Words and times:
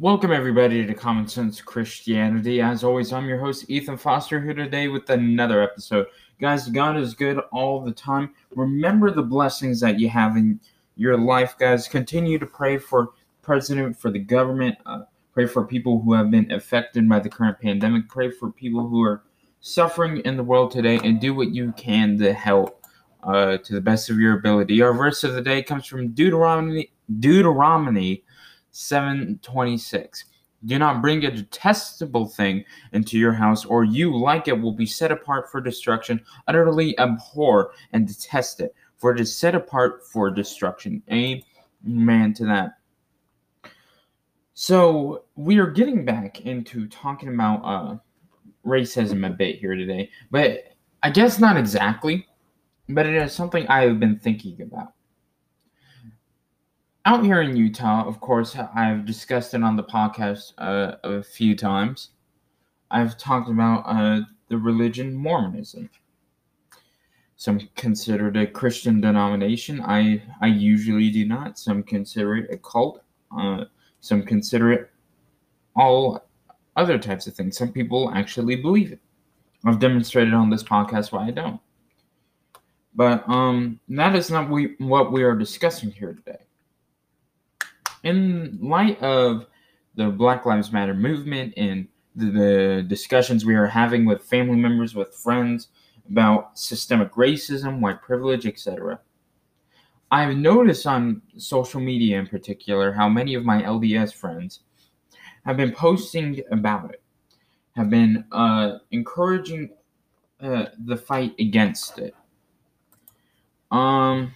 Welcome, 0.00 0.30
everybody, 0.30 0.86
to 0.86 0.94
Common 0.94 1.26
Sense 1.26 1.60
Christianity. 1.60 2.60
As 2.60 2.84
always, 2.84 3.12
I'm 3.12 3.26
your 3.26 3.40
host, 3.40 3.64
Ethan 3.68 3.96
Foster, 3.96 4.40
here 4.40 4.54
today 4.54 4.88
with 4.88 5.08
another 5.10 5.62
episode. 5.62 6.06
Guys, 6.40 6.68
God 6.68 6.96
is 6.96 7.14
good 7.14 7.38
all 7.50 7.80
the 7.80 7.92
time. 7.92 8.34
Remember 8.54 9.10
the 9.10 9.22
blessings 9.22 9.80
that 9.80 9.98
you 9.98 10.08
have 10.08 10.36
in 10.36 10.60
your 10.96 11.16
life, 11.16 11.56
guys. 11.58 11.88
Continue 11.88 12.38
to 12.38 12.46
pray 12.46 12.78
for 12.78 13.10
president, 13.42 13.98
for 13.98 14.10
the 14.10 14.18
government. 14.18 14.76
Uh, 14.86 15.04
pray 15.32 15.46
for 15.46 15.64
people 15.64 16.00
who 16.00 16.12
have 16.12 16.30
been 16.30 16.52
affected 16.52 17.08
by 17.08 17.18
the 17.20 17.28
current 17.28 17.58
pandemic. 17.58 18.08
Pray 18.08 18.30
for 18.30 18.52
people 18.52 18.86
who 18.86 19.02
are 19.02 19.22
suffering 19.60 20.18
in 20.18 20.36
the 20.36 20.44
world 20.44 20.70
today, 20.70 21.00
and 21.02 21.20
do 21.20 21.34
what 21.34 21.54
you 21.54 21.72
can 21.72 22.18
to 22.18 22.32
help 22.32 22.77
uh, 23.22 23.58
to 23.58 23.72
the 23.72 23.80
best 23.80 24.10
of 24.10 24.18
your 24.18 24.38
ability. 24.38 24.80
Our 24.82 24.92
verse 24.92 25.24
of 25.24 25.34
the 25.34 25.42
day 25.42 25.62
comes 25.62 25.86
from 25.86 26.08
Deuteronomy. 26.08 26.90
Deuteronomy 27.20 28.22
726. 28.70 30.24
Do 30.64 30.78
not 30.78 31.00
bring 31.00 31.24
a 31.24 31.30
detestable 31.30 32.26
thing 32.26 32.64
into 32.92 33.16
your 33.16 33.32
house, 33.32 33.64
or 33.64 33.84
you, 33.84 34.16
like 34.16 34.48
it, 34.48 34.60
will 34.60 34.72
be 34.72 34.86
set 34.86 35.12
apart 35.12 35.50
for 35.50 35.60
destruction. 35.60 36.20
Utterly 36.48 36.98
abhor 36.98 37.70
and 37.92 38.08
detest 38.08 38.60
it, 38.60 38.74
for 38.96 39.12
it 39.12 39.20
is 39.20 39.34
set 39.34 39.54
apart 39.54 40.04
for 40.06 40.30
destruction. 40.30 41.02
Amen 41.10 42.34
to 42.34 42.44
that. 42.46 42.72
So, 44.54 45.24
we 45.36 45.58
are 45.58 45.70
getting 45.70 46.04
back 46.04 46.40
into 46.40 46.88
talking 46.88 47.32
about 47.32 47.60
uh, 47.62 47.96
racism 48.66 49.24
a 49.24 49.30
bit 49.30 49.60
here 49.60 49.76
today, 49.76 50.10
but 50.32 50.74
I 51.04 51.10
guess 51.10 51.38
not 51.38 51.56
exactly, 51.56 52.26
but 52.88 53.06
it 53.06 53.14
is 53.14 53.32
something 53.32 53.66
I 53.68 53.82
have 53.82 54.00
been 54.00 54.18
thinking 54.18 54.60
about 54.62 54.92
out 57.08 57.24
here 57.24 57.40
in 57.40 57.56
Utah, 57.56 58.06
of 58.06 58.20
course, 58.20 58.54
I've 58.74 59.06
discussed 59.06 59.54
it 59.54 59.62
on 59.62 59.76
the 59.76 59.82
podcast 59.82 60.52
uh, 60.58 60.96
a 61.02 61.22
few 61.22 61.56
times. 61.56 62.10
I've 62.90 63.16
talked 63.16 63.48
about 63.48 63.84
uh, 63.86 64.26
the 64.48 64.58
religion 64.58 65.14
Mormonism. 65.14 65.88
Some 67.36 67.60
consider 67.76 68.28
it 68.28 68.36
a 68.36 68.46
Christian 68.46 69.00
denomination. 69.00 69.80
I 69.80 70.22
I 70.42 70.48
usually 70.48 71.08
do 71.10 71.24
not. 71.24 71.58
Some 71.58 71.82
consider 71.82 72.36
it 72.36 72.50
a 72.52 72.58
cult. 72.58 73.02
Uh, 73.34 73.64
some 74.00 74.22
consider 74.22 74.72
it 74.72 74.90
all 75.76 76.28
other 76.76 76.98
types 76.98 77.26
of 77.26 77.32
things. 77.32 77.56
Some 77.56 77.72
people 77.72 78.12
actually 78.14 78.56
believe 78.56 78.92
it. 78.92 79.00
I've 79.64 79.78
demonstrated 79.78 80.34
on 80.34 80.50
this 80.50 80.62
podcast 80.62 81.10
why 81.10 81.28
I 81.28 81.30
don't. 81.30 81.60
But 82.98 83.28
um, 83.28 83.78
that 83.90 84.16
is 84.16 84.28
not 84.28 84.50
we, 84.50 84.74
what 84.78 85.12
we 85.12 85.22
are 85.22 85.36
discussing 85.36 85.92
here 85.92 86.14
today 86.14 86.40
in 88.02 88.58
light 88.60 89.00
of 89.00 89.46
the 89.94 90.08
Black 90.08 90.44
Lives 90.44 90.72
Matter 90.72 90.94
movement 90.94 91.54
and 91.56 91.86
the, 92.16 92.26
the 92.26 92.84
discussions 92.88 93.44
we 93.44 93.54
are 93.54 93.68
having 93.68 94.04
with 94.04 94.24
family 94.24 94.56
members, 94.56 94.96
with 94.96 95.14
friends 95.14 95.68
about 96.10 96.58
systemic 96.58 97.12
racism, 97.12 97.78
white 97.78 98.02
privilege, 98.02 98.46
etc. 98.46 98.98
I've 100.10 100.36
noticed 100.36 100.84
on 100.84 101.22
social 101.36 101.80
media 101.80 102.18
in 102.18 102.26
particular 102.26 102.90
how 102.90 103.08
many 103.08 103.34
of 103.34 103.44
my 103.44 103.62
LDS 103.62 104.12
friends 104.12 104.62
have 105.44 105.56
been 105.56 105.70
posting 105.70 106.42
about 106.50 106.90
it, 106.90 107.02
have 107.76 107.90
been 107.90 108.24
uh, 108.32 108.78
encouraging 108.90 109.70
uh, 110.40 110.64
the 110.84 110.96
fight 110.96 111.36
against 111.38 112.00
it. 112.00 112.16
Um, 113.70 114.32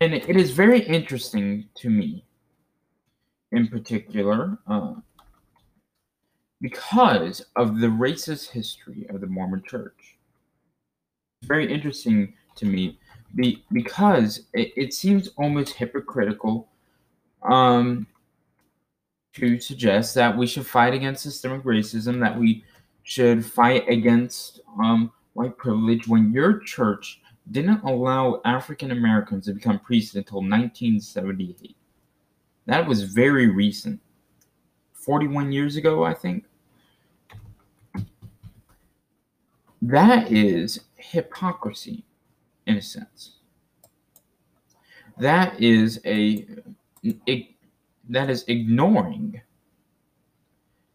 and 0.00 0.14
it 0.14 0.36
is 0.36 0.50
very 0.50 0.80
interesting 0.80 1.68
to 1.76 1.90
me 1.90 2.24
in 3.52 3.68
particular 3.68 4.58
uh, 4.66 4.94
because 6.60 7.44
of 7.56 7.80
the 7.80 7.86
racist 7.86 8.50
history 8.50 9.06
of 9.10 9.20
the 9.20 9.26
Mormon 9.26 9.62
Church. 9.66 10.16
It's 11.40 11.48
very 11.48 11.72
interesting 11.72 12.34
to 12.56 12.66
me 12.66 12.98
be, 13.34 13.64
because 13.72 14.46
it, 14.52 14.72
it 14.76 14.94
seems 14.94 15.28
almost 15.36 15.74
hypocritical 15.74 16.68
um, 17.42 18.06
to 19.34 19.60
suggest 19.60 20.14
that 20.14 20.36
we 20.36 20.46
should 20.46 20.66
fight 20.66 20.94
against 20.94 21.22
systemic 21.22 21.62
racism, 21.62 22.20
that 22.20 22.38
we 22.38 22.64
should 23.02 23.44
fight 23.44 23.88
against 23.88 24.60
um, 24.82 25.12
white 25.34 25.56
privilege 25.56 26.08
when 26.08 26.32
your 26.32 26.58
church 26.60 27.20
didn't 27.50 27.82
allow 27.84 28.40
African 28.44 28.90
Americans 28.90 29.46
to 29.46 29.52
become 29.52 29.78
priests 29.78 30.14
until 30.14 30.38
1978. 30.38 31.76
That 32.66 32.86
was 32.86 33.04
very 33.04 33.48
recent. 33.48 34.00
41 34.92 35.52
years 35.52 35.76
ago, 35.76 36.04
I 36.04 36.14
think. 36.14 36.44
That 39.80 40.32
is 40.32 40.80
hypocrisy 40.96 42.04
in 42.66 42.76
a 42.76 42.82
sense. 42.82 43.36
That 45.18 45.60
is 45.60 46.00
a 46.04 46.44
it, 47.02 47.46
that 48.08 48.28
is 48.28 48.44
ignoring 48.48 49.40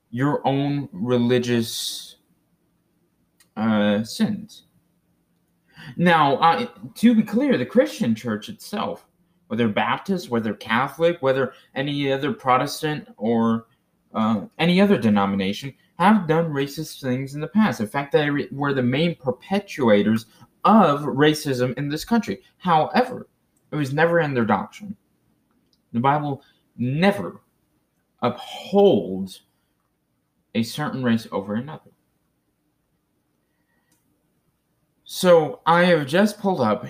your 0.09 0.45
own 0.45 0.89
religious 0.91 2.17
uh, 3.55 4.03
sins. 4.03 4.63
Now, 5.97 6.37
uh, 6.37 6.67
to 6.95 7.15
be 7.15 7.23
clear, 7.23 7.57
the 7.57 7.65
Christian 7.65 8.15
church 8.15 8.49
itself 8.49 9.05
whether 9.51 9.67
Baptist, 9.67 10.29
whether 10.29 10.53
Catholic, 10.53 11.21
whether 11.21 11.51
any 11.75 12.09
other 12.09 12.31
Protestant 12.31 13.05
or 13.17 13.65
uh, 14.13 14.45
any 14.59 14.79
other 14.79 14.97
denomination, 14.97 15.73
have 15.99 16.25
done 16.25 16.53
racist 16.53 17.01
things 17.01 17.35
in 17.35 17.41
the 17.41 17.47
past. 17.49 17.81
In 17.81 17.87
fact, 17.87 18.13
they 18.13 18.29
were 18.49 18.73
the 18.73 18.81
main 18.81 19.13
perpetuators 19.13 20.27
of 20.63 21.01
racism 21.01 21.77
in 21.77 21.89
this 21.89 22.05
country. 22.05 22.41
However, 22.59 23.27
it 23.73 23.75
was 23.75 23.91
never 23.91 24.21
in 24.21 24.33
their 24.33 24.45
doctrine. 24.45 24.95
The 25.91 25.99
Bible 25.99 26.43
never 26.77 27.41
upholds 28.21 29.41
a 30.55 30.63
certain 30.63 31.03
race 31.03 31.27
over 31.29 31.55
another. 31.55 31.90
So 35.13 35.59
I 35.65 35.83
have 35.83 36.07
just 36.07 36.39
pulled 36.39 36.61
up 36.61 36.85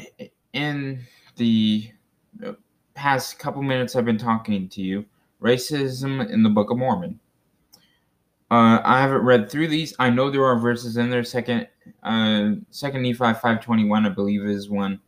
in 0.53 0.99
the 1.37 1.91
past 2.93 3.39
couple 3.39 3.63
minutes 3.63 3.95
I've 3.95 4.05
been 4.05 4.19
talking 4.19 4.69
to 4.69 4.81
you, 4.83 5.05
racism 5.41 6.29
in 6.29 6.43
the 6.43 6.49
Book 6.49 6.69
of 6.69 6.77
Mormon. 6.77 7.19
Uh, 8.51 8.79
I 8.83 9.01
haven't 9.01 9.23
read 9.23 9.49
through 9.49 9.69
these. 9.69 9.95
I 9.97 10.11
know 10.11 10.29
there 10.29 10.45
are 10.45 10.59
verses 10.59 10.97
in 10.97 11.09
there. 11.09 11.23
Second, 11.23 11.67
uh, 12.03 12.51
Second 12.69 13.01
Nephi 13.01 13.33
five 13.41 13.59
twenty 13.59 13.85
one, 13.85 14.05
I 14.05 14.09
believe, 14.09 14.45
is 14.45 14.69
one, 14.69 14.99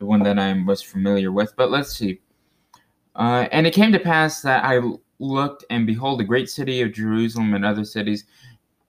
the 0.00 0.06
one 0.06 0.24
that 0.24 0.36
I'm 0.36 0.64
most 0.64 0.86
familiar 0.86 1.30
with. 1.30 1.54
But 1.56 1.70
let's 1.70 1.96
see. 1.96 2.20
Uh, 3.14 3.46
and 3.52 3.64
it 3.64 3.74
came 3.74 3.92
to 3.92 4.00
pass 4.00 4.42
that 4.42 4.64
I 4.64 4.80
looked, 5.20 5.64
and 5.70 5.86
behold, 5.86 6.18
the 6.18 6.24
great 6.24 6.50
city 6.50 6.82
of 6.82 6.92
Jerusalem 6.92 7.54
and 7.54 7.64
other 7.64 7.84
cities, 7.84 8.24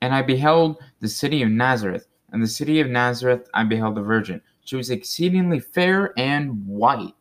and 0.02 0.16
I 0.16 0.24
beheld 0.24 0.78
the 1.00 1.08
city 1.08 1.44
of 1.44 1.50
Nazareth, 1.50 2.08
and 2.32 2.42
the 2.42 2.48
city 2.48 2.80
of 2.80 2.88
Nazareth 2.88 3.50
I 3.54 3.64
beheld 3.64 3.98
a 3.98 4.02
Virgin. 4.02 4.42
She 4.66 4.76
was 4.76 4.90
exceedingly 4.90 5.60
fair 5.60 6.14
and 6.18 6.66
white 6.68 7.14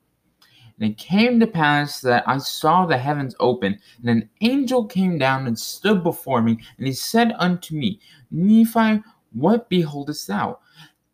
and 0.79 0.91
it 0.91 0.99
came 0.99 1.41
to 1.41 1.47
pass 1.47 2.01
that 2.03 2.25
I 2.27 2.39
saw 2.39 2.85
the 2.85 2.99
heavens 2.99 3.35
open, 3.41 3.79
and 4.01 4.11
an 4.11 4.29
angel 4.43 4.85
came 4.85 5.19
down 5.19 5.47
and 5.47 5.59
stood 5.59 6.03
before 6.03 6.43
me, 6.43 6.59
and 6.77 6.87
he 6.87 6.93
said 6.93 7.33
unto 7.39 7.75
me, 7.75 7.99
Nephi, 8.31 9.03
what 9.33 9.69
beholdest 9.69 10.27
thou? 10.27 10.59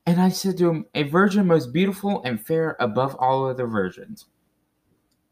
And 0.06 0.20
I 0.20 0.30
said 0.30 0.58
to 0.58 0.68
him, 0.68 0.86
A 0.94 1.04
virgin 1.04 1.46
most 1.46 1.72
beautiful 1.72 2.22
and 2.24 2.44
fair 2.44 2.76
above 2.80 3.14
all 3.16 3.46
other 3.46 3.68
virgins. 3.68 4.26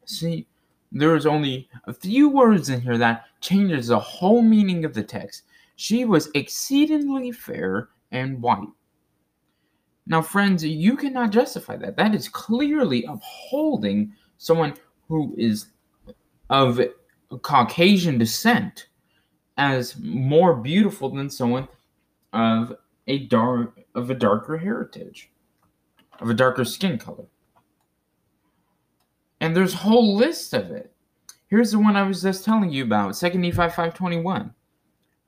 See, 0.04 0.46
there 0.92 1.16
is 1.16 1.26
only 1.26 1.68
a 1.84 1.92
few 1.92 2.28
words 2.28 2.68
in 2.68 2.80
here 2.80 2.98
that 2.98 3.24
changes 3.40 3.88
the 3.88 3.98
whole 3.98 4.42
meaning 4.42 4.84
of 4.84 4.94
the 4.94 5.02
text. 5.02 5.42
She 5.74 6.04
was 6.04 6.30
exceedingly 6.34 7.32
fair 7.32 7.88
and 8.12 8.40
white. 8.40 8.68
Now, 10.06 10.22
friends, 10.22 10.64
you 10.64 10.96
cannot 10.96 11.30
justify 11.30 11.76
that. 11.76 11.96
That 11.96 12.14
is 12.14 12.28
clearly 12.28 13.04
upholding 13.04 14.12
someone 14.38 14.74
who 15.08 15.34
is 15.38 15.66
of 16.48 16.80
Caucasian 17.42 18.18
descent 18.18 18.88
as 19.56 19.96
more 19.98 20.56
beautiful 20.56 21.10
than 21.10 21.30
someone 21.30 21.68
of 22.32 22.74
a 23.06 23.26
dark 23.26 23.78
of 23.94 24.10
a 24.10 24.14
darker 24.14 24.56
heritage, 24.56 25.30
of 26.18 26.30
a 26.30 26.34
darker 26.34 26.64
skin 26.64 26.98
color. 26.98 27.26
And 29.40 29.56
there's 29.56 29.74
a 29.74 29.78
whole 29.78 30.16
list 30.16 30.54
of 30.54 30.70
it. 30.70 30.92
Here's 31.48 31.72
the 31.72 31.78
one 31.78 31.96
I 31.96 32.02
was 32.02 32.22
just 32.22 32.44
telling 32.44 32.70
you 32.70 32.84
about, 32.84 33.12
2nd 33.12 33.40
Nephi 33.40 33.56
521. 33.56 34.54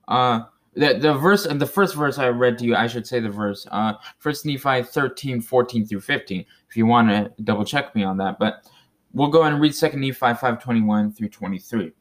Uh, 0.07 0.43
the, 0.75 0.95
the 0.95 1.15
verse 1.15 1.47
the 1.47 1.67
first 1.67 1.95
verse 1.95 2.19
i 2.19 2.29
read 2.29 2.59
to 2.59 2.65
you 2.65 2.75
i 2.75 2.87
should 2.87 3.07
say 3.07 3.21
the 3.21 3.29
verse 3.29 3.67
uh 3.71 3.93
first 4.19 4.47
nephi 4.47 4.83
13 4.83 5.41
14 5.41 5.87
through 5.87 6.01
15 6.01 6.45
if 6.69 6.77
you 6.77 6.87
want 6.87 7.09
to 7.09 7.31
double 7.43 7.65
check 7.65 7.95
me 7.95 8.03
on 8.03 8.17
that 8.17 8.39
but 8.39 8.67
we'll 9.13 9.29
go 9.29 9.43
and 9.43 9.61
read 9.61 9.75
second 9.75 10.01
nephi 10.01 10.35
5 10.35 10.63
21 10.63 11.13
through 11.13 11.29
23 11.29 11.93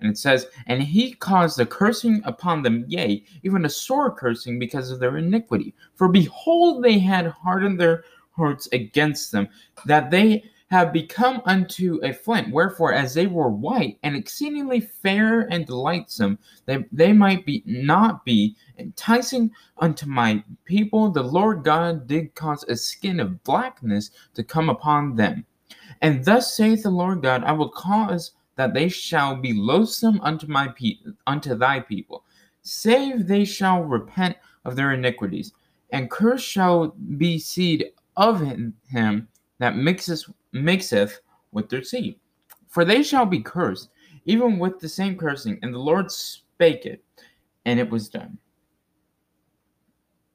and 0.00 0.10
it 0.10 0.18
says 0.18 0.46
and 0.66 0.82
he 0.82 1.14
caused 1.14 1.58
the 1.58 1.66
cursing 1.66 2.20
upon 2.24 2.62
them 2.62 2.84
yea 2.88 3.24
even 3.42 3.64
a 3.64 3.70
sore 3.70 4.14
cursing 4.14 4.58
because 4.58 4.90
of 4.90 5.00
their 5.00 5.16
iniquity. 5.16 5.74
For 5.94 6.08
behold 6.08 6.84
they 6.84 6.98
had 6.98 7.26
hardened 7.26 7.80
their 7.80 8.04
hearts 8.32 8.68
against 8.72 9.32
them 9.32 9.48
that 9.86 10.10
they 10.10 10.44
have 10.74 10.92
become 10.92 11.40
unto 11.44 12.00
a 12.02 12.12
flint. 12.12 12.52
Wherefore, 12.52 12.92
as 12.92 13.14
they 13.14 13.28
were 13.28 13.48
white 13.48 13.96
and 14.02 14.16
exceedingly 14.16 14.80
fair 14.80 15.42
and 15.42 15.64
delightsome, 15.64 16.36
they, 16.66 16.84
they 16.90 17.12
might 17.12 17.46
be 17.46 17.62
not 17.64 18.24
be 18.24 18.56
enticing 18.76 19.52
unto 19.78 20.06
my 20.06 20.42
people, 20.64 21.10
the 21.10 21.22
Lord 21.22 21.62
God 21.62 22.08
did 22.08 22.34
cause 22.34 22.64
a 22.64 22.74
skin 22.74 23.20
of 23.20 23.44
blackness 23.44 24.10
to 24.34 24.42
come 24.42 24.68
upon 24.68 25.14
them. 25.14 25.46
And 26.02 26.24
thus 26.24 26.56
saith 26.56 26.82
the 26.82 26.90
Lord 26.90 27.22
God, 27.22 27.44
I 27.44 27.52
will 27.52 27.68
cause 27.70 28.32
that 28.56 28.74
they 28.74 28.88
shall 28.88 29.36
be 29.36 29.52
loathsome 29.52 30.20
unto 30.22 30.48
my 30.48 30.66
people, 30.66 31.12
unto 31.28 31.54
thy 31.54 31.78
people, 31.78 32.24
save 32.62 33.28
they 33.28 33.44
shall 33.44 33.84
repent 33.84 34.36
of 34.64 34.74
their 34.74 34.90
iniquities, 34.90 35.52
and 35.90 36.10
curse 36.10 36.42
shall 36.42 36.96
be 37.16 37.38
seed 37.38 37.92
of 38.16 38.40
him, 38.40 38.74
him 38.88 39.28
that 39.60 39.76
mixes 39.76 40.28
mixeth 40.54 41.20
with 41.52 41.68
their 41.68 41.82
seed. 41.82 42.18
For 42.68 42.84
they 42.84 43.02
shall 43.02 43.26
be 43.26 43.40
cursed, 43.40 43.90
even 44.24 44.58
with 44.58 44.78
the 44.80 44.88
same 44.88 45.16
cursing. 45.18 45.58
And 45.62 45.74
the 45.74 45.78
Lord 45.78 46.10
spake 46.10 46.86
it, 46.86 47.04
and 47.66 47.78
it 47.78 47.90
was 47.90 48.08
done. 48.08 48.38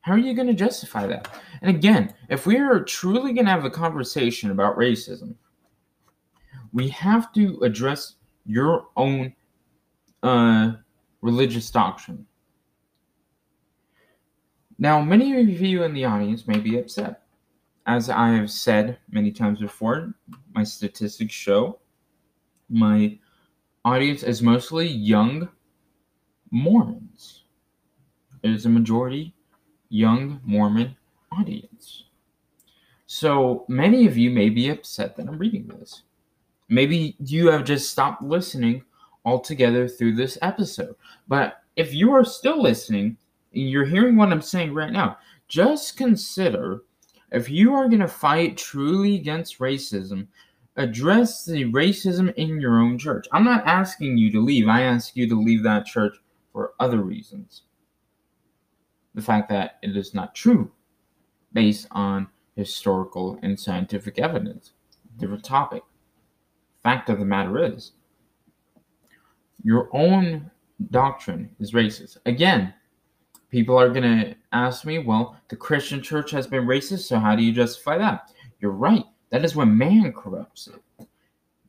How 0.02 0.14
are 0.14 0.20
you 0.20 0.34
going 0.34 0.48
to 0.48 0.54
justify 0.54 1.08
that? 1.08 1.28
And 1.62 1.70
again, 1.76 2.14
if 2.30 2.46
we 2.46 2.58
are 2.58 2.84
truly 2.84 3.34
going 3.34 3.46
to 3.46 3.52
have 3.52 3.66
a 3.66 3.70
conversation 3.70 4.52
about 4.52 4.78
racism, 4.78 5.36
we 6.72 6.88
have 6.90 7.34
to 7.34 7.60
address 7.62 8.16
your 8.46 8.88
own 8.96 9.34
uh, 10.24 10.74
religious 11.22 11.70
doctrine. 11.70 12.26
Now, 14.78 15.02
many 15.02 15.40
of 15.40 15.62
you 15.62 15.84
in 15.84 15.94
the 15.94 16.06
audience 16.06 16.48
may 16.48 16.60
be 16.60 16.78
upset 16.78 17.24
as 17.90 18.08
I 18.08 18.30
have 18.30 18.52
said 18.52 19.00
many 19.10 19.32
times 19.32 19.60
before, 19.60 20.14
my 20.54 20.64
statistics 20.64 21.34
show 21.34 21.80
my 22.70 23.18
audience 23.84 24.22
is 24.22 24.44
mostly 24.44 24.88
young 24.88 25.50
Mormons. 26.52 27.46
It 28.44 28.52
is 28.52 28.68
a 28.68 28.70
majority 28.70 29.34
young 29.90 30.40
Mormon 30.44 30.96
audience. 31.32 32.04
So 33.08 33.66
many 33.68 34.06
of 34.06 34.16
you 34.18 34.30
may 34.30 34.50
be 34.50 34.70
upset 34.70 35.16
that 35.16 35.28
I'm 35.28 35.40
reading 35.40 35.66
this. 35.66 36.04
Maybe 36.70 37.16
you 37.26 37.48
have 37.48 37.64
just 37.64 37.90
stopped 37.90 38.22
listening 38.22 38.84
altogether 39.26 39.88
through 39.88 40.16
this 40.16 40.38
episode. 40.44 40.96
But 41.28 41.64
if 41.76 41.92
you 41.92 42.14
are 42.14 42.24
still 42.24 42.62
listening, 42.62 43.18
and 43.56 43.68
you're 43.68 43.86
hearing 43.86 44.16
what 44.16 44.32
I'm 44.32 44.44
saying 44.44 44.76
right 44.76 44.92
now, 44.92 45.18
just 45.48 45.98
consider 45.98 46.84
if 47.32 47.50
you 47.50 47.74
are 47.74 47.88
going 47.88 48.00
to 48.00 48.08
fight 48.08 48.58
truly 48.58 49.16
against 49.16 49.60
racism, 49.60 50.28
address 50.76 51.46
the 51.46 51.66
racism 51.66 52.34
in 52.36 52.60
your 52.60 52.80
own 52.80 52.98
church. 52.98 53.28
I'm 53.32 53.44
not 53.44 53.68
asking 53.68 54.18
you 54.18 54.32
to 54.32 54.40
leave, 54.40 54.68
I 54.68 54.82
ask 54.82 55.16
you 55.16 55.28
to 55.30 55.40
leave 55.40 55.64
that 55.64 55.86
church 55.86 56.16
for 56.52 56.74
other 56.80 57.02
reasons. 57.02 57.64
The 59.14 59.22
fact 59.22 59.50
that 59.50 59.78
it 59.82 59.96
is 59.96 60.14
not 60.14 60.36
true 60.36 60.72
based 61.54 61.88
on 61.92 62.28
historical 62.56 63.40
and 63.42 63.60
scientific 63.60 64.20
evidence. 64.20 64.72
Different 65.18 65.44
topic. 65.44 65.84
Fact 66.84 67.10
of 67.10 67.20
the 67.20 67.26
matter 67.26 67.64
is, 67.64 67.92
your 69.64 69.90
own 69.92 70.50
doctrine 70.92 71.56
is 71.60 71.74
racist. 71.74 72.18
Again, 72.26 72.74
people 73.50 73.78
are 73.78 73.90
going 73.90 74.04
to 74.04 74.36
ask 74.52 74.86
me, 74.86 75.00
well, 75.00 75.38
the 75.50 75.56
Christian 75.56 76.02
church 76.02 76.32
has 76.32 76.48
been 76.48 76.66
racist, 76.66 77.08
so 77.08 77.20
how 77.20 77.36
do 77.36 77.44
you 77.44 77.52
justify 77.52 77.98
that? 77.98 78.32
You're 78.60 78.72
right. 78.72 79.06
That 79.30 79.46
is 79.46 79.56
when 79.56 79.78
man 79.78 80.14
corrupts 80.14 80.68
it. 80.68 81.08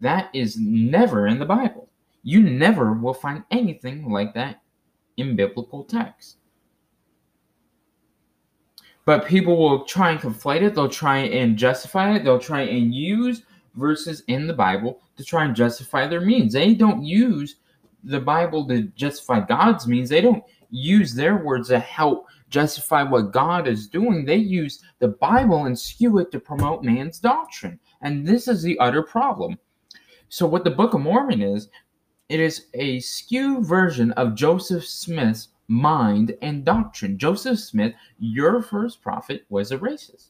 That 0.01 0.31
is 0.35 0.59
never 0.59 1.27
in 1.27 1.39
the 1.39 1.47
Bible. 1.47 1.89
You 2.23 2.41
never 2.41 2.93
will 2.93 3.15
find 3.15 3.45
anything 3.51 4.11
like 4.11 4.35
that 4.35 4.63
in 5.17 5.37
biblical 5.37 5.85
text. 5.85 6.37
But 9.05 9.27
people 9.27 9.57
will 9.57 9.85
try 9.85 10.11
and 10.11 10.21
conflate 10.21 10.63
it, 10.63 10.75
they'll 10.75 10.89
try 10.89 11.19
and 11.19 11.57
justify 11.57 12.15
it, 12.15 12.25
they'll 12.25 12.39
try 12.39 12.63
and 12.63 12.95
use 12.95 13.43
verses 13.75 14.23
in 14.29 14.47
the 14.47 14.53
Bible 14.53 15.01
to 15.17 15.25
try 15.25 15.45
and 15.45 15.57
justify 15.57 16.07
their 16.07 16.21
means. 16.21 16.53
They 16.53 16.75
don't 16.75 17.03
use 17.03 17.57
the 18.05 18.21
Bible 18.21 18.67
to 18.69 18.83
justify 18.95 19.41
God's 19.41 19.87
means. 19.87 20.09
They 20.09 20.21
don't 20.21 20.45
use 20.71 21.15
their 21.15 21.37
words 21.37 21.69
to 21.69 21.79
help 21.79 22.27
justify 22.49 23.03
what 23.03 23.33
God 23.33 23.67
is 23.67 23.87
doing. 23.87 24.25
They 24.25 24.37
use 24.37 24.83
the 24.99 25.09
Bible 25.09 25.67
and 25.67 25.79
skew 25.79 26.19
it 26.19 26.31
to 26.33 26.41
promote 26.41 26.85
man's 26.85 27.19
doctrine. 27.19 27.79
And 28.03 28.27
this 28.27 28.49
is 28.49 28.63
the 28.63 28.79
utter 28.79 29.03
problem. 29.03 29.59
So, 30.29 30.47
what 30.47 30.65
the 30.65 30.71
Book 30.71 30.95
of 30.95 31.01
Mormon 31.01 31.43
is, 31.43 31.69
it 32.29 32.41
is 32.41 32.67
a 32.75 33.01
skew 33.01 33.65
version 33.65 34.13
of 34.13 34.35
Joseph 34.37 34.87
Smith's 34.87 35.49
mind 35.67 36.37
and 36.43 36.65
doctrine. 36.65 37.19
Joseph 37.19 37.59
Smith, 37.59 37.95
your 38.19 38.63
first 38.63 39.03
prophet, 39.03 39.45
was 39.49 39.73
a 39.73 39.79
racist. 39.79 40.29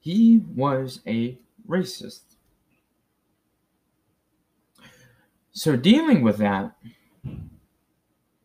He 0.00 0.42
was 0.54 1.00
a 1.06 1.38
racist. 1.68 2.22
So, 5.52 5.76
dealing 5.76 6.22
with 6.22 6.38
that, 6.38 6.76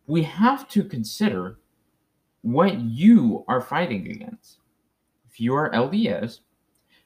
we 0.07 0.23
have 0.23 0.67
to 0.69 0.83
consider 0.83 1.57
what 2.41 2.79
you 2.79 3.45
are 3.47 3.61
fighting 3.61 4.07
against. 4.11 4.57
If 5.29 5.39
you 5.39 5.53
are 5.55 5.71
LDS, 5.71 6.39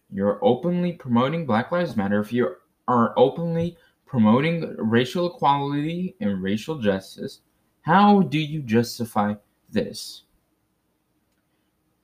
you're 0.09 0.39
openly 0.41 0.93
promoting 0.93 1.45
Black 1.45 1.71
Lives 1.71 1.95
Matter, 1.95 2.19
if 2.19 2.31
you 2.31 2.55
are 2.87 3.13
openly 3.17 3.77
promoting 4.05 4.75
racial 4.77 5.27
equality 5.35 6.15
and 6.21 6.41
racial 6.41 6.79
justice, 6.79 7.41
how 7.81 8.21
do 8.21 8.39
you 8.39 8.61
justify 8.61 9.33
this? 9.69 10.23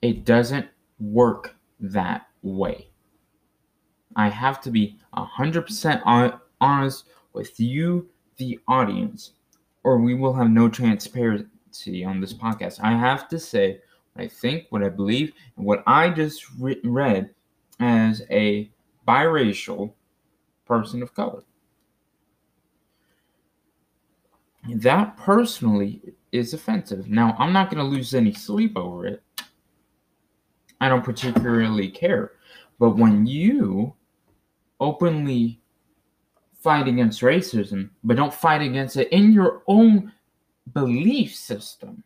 It 0.02 0.26
doesn't 0.26 0.68
work 1.00 1.56
that 1.80 2.28
way. 2.42 2.90
I 4.16 4.30
have 4.30 4.62
to 4.62 4.72
be 4.72 5.00
100% 5.16 6.40
honest 6.60 7.06
with 7.34 7.60
you, 7.60 8.10
the 8.38 8.60
audience, 8.68 9.32
or 9.84 10.00
we 10.00 10.14
will 10.14 10.34
have 10.34 10.50
no 10.50 10.70
transparency 10.70 12.04
on 12.04 12.22
this 12.22 12.34
podcast. 12.34 12.80
I 12.82 12.92
have 12.92 13.28
to 13.30 13.40
say 13.40 13.80
what 14.14 14.26
I 14.26 14.28
think, 14.28 14.66
what 14.70 14.84
I 14.84 14.90
believe, 14.90 15.34
and 15.58 15.66
what 15.66 15.84
I 15.88 16.10
just 16.10 16.46
re- 16.60 16.82
read 16.84 17.34
as 17.80 18.22
a 18.30 18.70
biracial 19.08 19.94
person 20.66 21.02
of 21.02 21.14
color. 21.14 21.44
That 24.70 25.18
personally 25.18 26.02
is 26.32 26.54
offensive. 26.54 27.08
Now, 27.10 27.36
I'm 27.40 27.52
not 27.52 27.72
going 27.72 27.84
to 27.84 27.96
lose 27.96 28.14
any 28.14 28.34
sleep 28.34 28.78
over 28.78 29.08
it. 29.08 29.24
I 30.80 30.90
don't 30.90 31.04
particularly 31.04 31.90
care. 31.90 32.34
But 32.80 32.92
when 32.92 33.26
you 33.26 33.96
openly 34.80 35.61
fight 36.62 36.88
against 36.88 37.22
racism, 37.22 37.90
but 38.04 38.18
don't 38.18 38.34
fight 38.34 38.62
against 38.62 38.98
it 38.98 39.10
in 39.10 39.34
your 39.34 39.64
own 39.68 40.12
belief 40.74 41.36
system. 41.36 42.04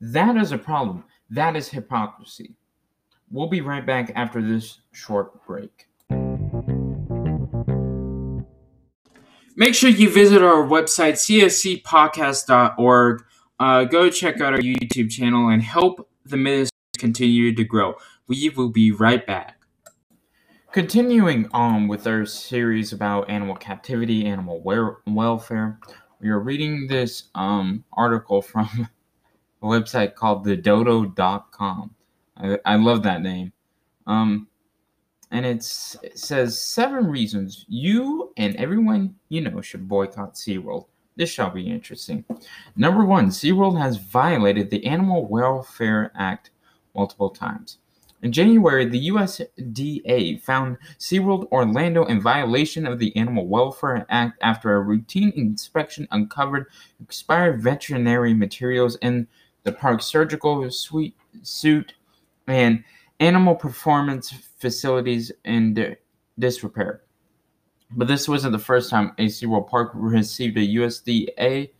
That 0.00 0.36
is 0.36 0.52
a 0.52 0.58
problem. 0.58 1.04
That 1.30 1.56
is 1.56 1.68
hypocrisy. 1.68 2.54
We'll 3.30 3.48
be 3.48 3.60
right 3.60 3.84
back 3.84 4.12
after 4.14 4.40
this 4.40 4.78
short 4.92 5.44
break. 5.46 5.88
Make 9.58 9.74
sure 9.74 9.88
you 9.88 10.10
visit 10.10 10.42
our 10.42 10.66
website, 10.66 11.14
cscpodcast.org. 11.14 13.24
Uh, 13.58 13.84
go 13.84 14.10
check 14.10 14.42
out 14.42 14.52
our 14.52 14.60
YouTube 14.60 15.10
channel 15.10 15.48
and 15.48 15.62
help 15.62 16.10
the 16.26 16.36
ministry 16.36 16.76
continue 16.98 17.54
to 17.54 17.64
grow. 17.64 17.94
We 18.28 18.50
will 18.50 18.68
be 18.68 18.90
right 18.90 19.26
back. 19.26 19.55
Continuing 20.72 21.48
on 21.52 21.88
with 21.88 22.06
our 22.06 22.26
series 22.26 22.92
about 22.92 23.30
animal 23.30 23.56
captivity, 23.56 24.26
animal 24.26 24.60
welfare, 25.06 25.80
we 26.20 26.28
are 26.28 26.40
reading 26.40 26.86
this 26.86 27.24
um, 27.34 27.82
article 27.94 28.42
from 28.42 28.88
a 29.62 29.66
website 29.66 30.14
called 30.14 30.44
thedodo.com. 30.44 31.94
I, 32.36 32.58
I 32.64 32.76
love 32.76 33.02
that 33.04 33.22
name. 33.22 33.52
Um, 34.06 34.48
and 35.30 35.46
it 35.46 35.62
says 35.62 36.60
seven 36.60 37.06
reasons 37.06 37.64
you 37.68 38.32
and 38.36 38.54
everyone 38.56 39.14
you 39.28 39.40
know 39.40 39.60
should 39.60 39.88
boycott 39.88 40.34
SeaWorld. 40.34 40.86
This 41.16 41.30
shall 41.30 41.50
be 41.50 41.70
interesting. 41.70 42.24
Number 42.76 43.04
one, 43.04 43.28
SeaWorld 43.28 43.80
has 43.80 43.96
violated 43.96 44.70
the 44.70 44.84
Animal 44.84 45.26
Welfare 45.26 46.12
Act 46.14 46.50
multiple 46.94 47.30
times. 47.30 47.78
In 48.22 48.32
January, 48.32 48.86
the 48.86 49.08
USDA 49.08 50.40
found 50.40 50.78
SeaWorld 50.98 51.50
Orlando 51.52 52.04
in 52.06 52.20
violation 52.20 52.86
of 52.86 52.98
the 52.98 53.14
Animal 53.14 53.46
Welfare 53.46 54.06
Act 54.08 54.38
after 54.42 54.74
a 54.74 54.80
routine 54.80 55.32
inspection 55.36 56.08
uncovered 56.10 56.66
expired 57.02 57.62
veterinary 57.62 58.32
materials 58.32 58.96
in 59.02 59.28
the 59.64 59.72
park's 59.72 60.06
surgical 60.06 60.70
suite 60.70 61.14
and 62.46 62.84
animal 63.20 63.54
performance 63.54 64.30
facilities 64.58 65.30
in 65.44 65.96
disrepair. 66.38 67.02
But 67.90 68.08
this 68.08 68.28
wasn't 68.28 68.52
the 68.52 68.58
first 68.58 68.90
time 68.90 69.12
a 69.18 69.26
SeaWorld 69.26 69.68
park 69.68 69.90
received 69.94 70.56
a 70.56 70.66
USDA 70.66 71.70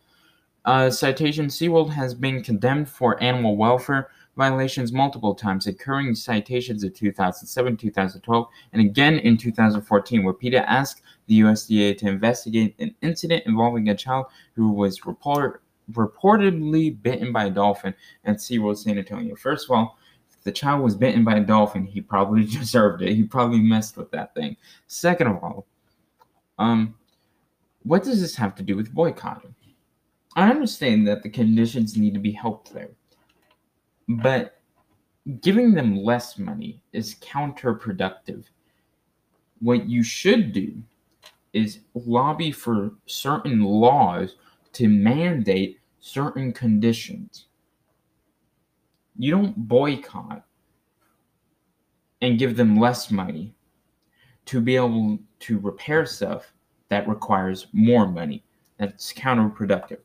uh, 0.65 0.89
citation. 0.89 1.47
SeaWorld 1.47 1.89
has 1.89 2.13
been 2.13 2.43
condemned 2.43 2.89
for 2.89 3.21
animal 3.21 3.57
welfare 3.57 4.09
violations 4.37 4.93
multiple 4.93 5.35
times, 5.35 5.67
occurring 5.67 6.15
citations 6.15 6.83
in 6.83 6.93
2007, 6.93 7.75
2012, 7.75 8.47
and 8.71 8.81
again 8.81 9.17
in 9.19 9.35
2014, 9.35 10.23
where 10.23 10.33
PETA 10.33 10.69
asked 10.69 11.01
the 11.25 11.41
USDA 11.41 11.97
to 11.97 12.07
investigate 12.07 12.75
an 12.79 12.95
incident 13.01 13.43
involving 13.45 13.89
a 13.89 13.95
child 13.95 14.27
who 14.55 14.71
was 14.71 15.05
report, 15.05 15.63
reportedly 15.91 17.01
bitten 17.01 17.33
by 17.33 17.45
a 17.45 17.49
dolphin 17.49 17.93
at 18.23 18.37
SeaWorld 18.37 18.77
San 18.77 18.97
Antonio. 18.97 19.35
First 19.35 19.65
of 19.65 19.71
all, 19.71 19.97
if 20.29 20.43
the 20.43 20.51
child 20.51 20.83
was 20.83 20.95
bitten 20.95 21.25
by 21.25 21.35
a 21.35 21.41
dolphin, 21.43 21.85
he 21.85 21.99
probably 21.99 22.45
deserved 22.45 23.01
it. 23.01 23.15
He 23.15 23.23
probably 23.23 23.59
messed 23.59 23.97
with 23.97 24.11
that 24.11 24.33
thing. 24.35 24.55
Second 24.85 25.27
of 25.27 25.43
all, 25.43 25.65
um, 26.59 26.95
what 27.83 28.03
does 28.03 28.21
this 28.21 28.35
have 28.35 28.53
to 28.55 28.63
do 28.63 28.75
with 28.75 28.93
boycotting? 28.93 29.55
I 30.35 30.51
understand 30.51 31.07
that 31.07 31.23
the 31.23 31.29
conditions 31.29 31.97
need 31.97 32.13
to 32.13 32.19
be 32.19 32.31
helped 32.31 32.71
there. 32.71 32.91
But 34.07 34.61
giving 35.41 35.73
them 35.73 35.97
less 36.03 36.37
money 36.37 36.81
is 36.93 37.15
counterproductive. 37.15 38.45
What 39.59 39.89
you 39.89 40.03
should 40.03 40.53
do 40.53 40.81
is 41.53 41.79
lobby 41.93 42.51
for 42.51 42.91
certain 43.05 43.61
laws 43.61 44.35
to 44.73 44.87
mandate 44.87 45.79
certain 45.99 46.53
conditions. 46.53 47.47
You 49.17 49.31
don't 49.31 49.67
boycott 49.67 50.45
and 52.21 52.39
give 52.39 52.55
them 52.55 52.79
less 52.79 53.11
money 53.11 53.55
to 54.45 54.61
be 54.61 54.75
able 54.75 55.19
to 55.39 55.59
repair 55.59 56.05
stuff 56.05 56.53
that 56.89 57.07
requires 57.07 57.67
more 57.73 58.07
money. 58.07 58.43
That's 58.77 59.11
counterproductive. 59.11 59.99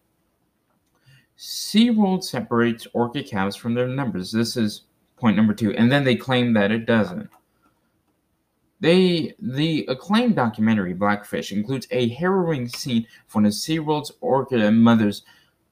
SeaWorld 1.43 2.23
separates 2.23 2.87
orca 2.93 3.21
calves 3.21 3.57
from 3.57 3.75
their 3.75 3.89
numbers. 3.89 4.31
This 4.31 4.57
is 4.57 4.83
point 5.17 5.37
number 5.37 5.53
two. 5.53 5.73
And 5.73 5.91
then 5.91 6.05
they 6.05 6.15
claim 6.15 6.53
that 6.53 6.71
it 6.71 6.87
doesn't. 6.87 7.29
They 8.79 9.35
the 9.41 9.85
acclaimed 9.89 10.37
documentary 10.37 10.93
Blackfish 10.95 11.51
includes 11.51 11.89
a 11.91 12.11
harrowing 12.11 12.69
scene 12.69 13.09
of 13.27 13.35
one 13.35 13.47
of 13.47 13.53
SeaWorld's 13.55 14.13
orca 14.21 14.71
mothers 14.71 15.23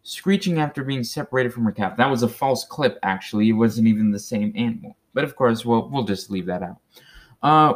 screeching 0.02 0.58
after 0.58 0.82
being 0.82 1.04
separated 1.04 1.54
from 1.54 1.64
her 1.66 1.72
calf. 1.72 1.96
That 1.96 2.10
was 2.10 2.24
a 2.24 2.28
false 2.28 2.64
clip, 2.64 2.98
actually. 3.04 3.48
It 3.48 3.52
wasn't 3.52 3.86
even 3.86 4.10
the 4.10 4.18
same 4.18 4.52
animal. 4.56 4.96
But 5.14 5.22
of 5.22 5.36
course, 5.36 5.64
we'll, 5.64 5.88
we'll 5.88 6.02
just 6.02 6.30
leave 6.30 6.46
that 6.46 6.64
out. 6.64 6.78
Uh, 7.44 7.74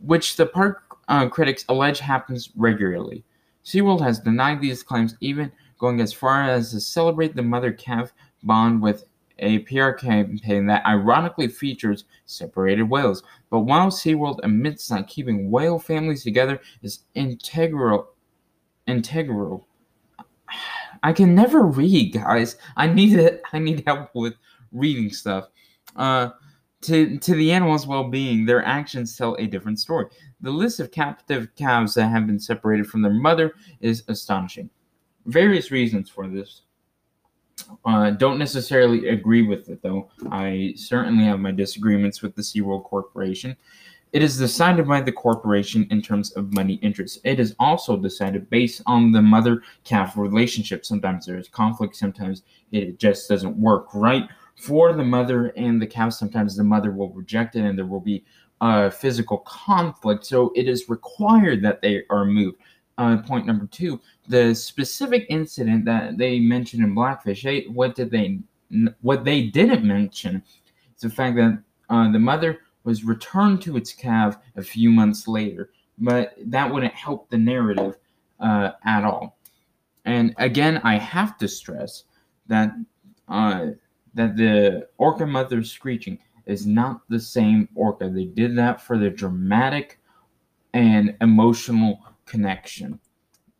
which 0.00 0.36
the 0.36 0.44
park 0.44 0.82
uh, 1.08 1.30
critics 1.30 1.64
allege 1.70 1.98
happens 1.98 2.50
regularly. 2.56 3.24
SeaWorld 3.64 4.02
has 4.02 4.18
denied 4.18 4.60
these 4.60 4.82
claims 4.82 5.16
even 5.20 5.50
going 5.78 6.00
as 6.00 6.12
far 6.12 6.42
as 6.42 6.70
to 6.70 6.80
celebrate 6.80 7.34
the 7.34 7.42
mother 7.42 7.72
calf 7.72 8.12
bond 8.42 8.80
with 8.82 9.04
a 9.38 9.58
PR 9.60 9.90
campaign 9.90 10.66
that 10.66 10.86
ironically 10.86 11.48
features 11.48 12.04
separated 12.24 12.84
whales. 12.84 13.22
But 13.50 13.60
while 13.60 13.88
SeaWorld 13.88 14.40
admits 14.42 14.88
that 14.88 15.08
keeping 15.08 15.50
whale 15.50 15.78
families 15.78 16.24
together 16.24 16.60
is 16.82 17.00
integral, 17.14 18.14
integral, 18.86 19.66
I 21.02 21.12
can 21.12 21.34
never 21.34 21.64
read, 21.64 22.12
guys. 22.14 22.56
I 22.76 22.86
need 22.86 23.18
it. 23.18 23.42
I 23.52 23.58
need 23.58 23.82
help 23.86 24.14
with 24.14 24.34
reading 24.72 25.10
stuff. 25.10 25.48
Uh, 25.94 26.30
to, 26.82 27.18
to 27.18 27.34
the 27.34 27.52
animal's 27.52 27.86
well 27.86 28.08
being, 28.08 28.44
their 28.46 28.64
actions 28.64 29.16
tell 29.16 29.34
a 29.36 29.46
different 29.46 29.80
story. 29.80 30.06
The 30.40 30.50
list 30.50 30.78
of 30.78 30.90
captive 30.90 31.48
calves 31.56 31.94
that 31.94 32.08
have 32.08 32.26
been 32.26 32.38
separated 32.38 32.86
from 32.86 33.02
their 33.02 33.12
mother 33.12 33.54
is 33.80 34.04
astonishing 34.08 34.70
various 35.26 35.70
reasons 35.70 36.08
for 36.08 36.28
this. 36.28 36.62
Uh, 37.84 38.10
don't 38.10 38.38
necessarily 38.38 39.08
agree 39.08 39.42
with 39.42 39.68
it, 39.68 39.82
though. 39.82 40.10
I 40.30 40.74
certainly 40.76 41.24
have 41.24 41.40
my 41.40 41.52
disagreements 41.52 42.22
with 42.22 42.34
the 42.34 42.42
SeaWorld 42.42 42.84
Corporation. 42.84 43.56
It 44.12 44.22
is 44.22 44.38
decided 44.38 44.86
by 44.86 45.00
the 45.00 45.12
corporation 45.12 45.86
in 45.90 46.00
terms 46.00 46.32
of 46.32 46.52
money 46.52 46.74
interests. 46.74 47.18
It 47.24 47.40
is 47.40 47.54
also 47.58 47.96
decided 47.96 48.48
based 48.48 48.82
on 48.86 49.12
the 49.12 49.20
mother 49.20 49.62
calf 49.84 50.16
relationship. 50.16 50.86
Sometimes 50.86 51.26
there's 51.26 51.48
conflict, 51.48 51.96
sometimes 51.96 52.42
it 52.72 52.98
just 52.98 53.28
doesn't 53.28 53.56
work 53.56 53.88
right 53.94 54.28
for 54.56 54.92
the 54.92 55.04
mother 55.04 55.52
and 55.56 55.82
the 55.82 55.86
calf. 55.86 56.12
Sometimes 56.12 56.56
the 56.56 56.64
mother 56.64 56.92
will 56.92 57.10
reject 57.10 57.56
it 57.56 57.60
and 57.60 57.76
there 57.76 57.84
will 57.84 58.00
be 58.00 58.24
uh, 58.60 58.88
physical 58.90 59.38
conflict. 59.38 60.24
So 60.24 60.52
it 60.54 60.68
is 60.68 60.88
required 60.88 61.62
that 61.64 61.82
they 61.82 62.04
are 62.08 62.24
moved 62.24 62.58
uh, 62.98 63.18
point 63.18 63.46
number 63.46 63.66
two, 63.66 64.00
the 64.28 64.54
specific 64.54 65.26
incident 65.28 65.84
that 65.84 66.16
they 66.16 66.38
mentioned 66.38 66.82
in 66.82 66.94
Blackfish, 66.94 67.42
they, 67.42 67.62
what 67.62 67.94
did 67.94 68.10
they 68.10 68.38
what 69.00 69.24
they 69.24 69.42
didn't 69.42 69.84
mention 69.84 70.42
is 70.96 71.02
the 71.02 71.10
fact 71.10 71.36
that 71.36 71.62
uh, 71.88 72.10
the 72.10 72.18
mother 72.18 72.60
was 72.82 73.04
returned 73.04 73.62
to 73.62 73.76
its 73.76 73.92
calf 73.92 74.38
a 74.56 74.62
few 74.62 74.90
months 74.90 75.28
later, 75.28 75.70
but 75.98 76.34
that 76.46 76.72
wouldn't 76.72 76.94
help 76.94 77.30
the 77.30 77.38
narrative 77.38 77.96
uh, 78.40 78.72
at 78.84 79.04
all. 79.04 79.38
And 80.04 80.34
again, 80.38 80.80
I 80.84 80.98
have 80.98 81.38
to 81.38 81.48
stress 81.48 82.04
that 82.48 82.72
uh, 83.28 83.66
that 84.14 84.36
the 84.36 84.88
orca 84.98 85.26
mother 85.26 85.62
screeching 85.62 86.18
is 86.46 86.66
not 86.66 87.02
the 87.08 87.20
same 87.20 87.68
orca. 87.74 88.08
They 88.08 88.24
did 88.24 88.56
that 88.56 88.80
for 88.80 88.98
the 88.98 89.10
dramatic 89.10 90.00
and 90.74 91.16
emotional 91.20 92.00
connection. 92.26 93.00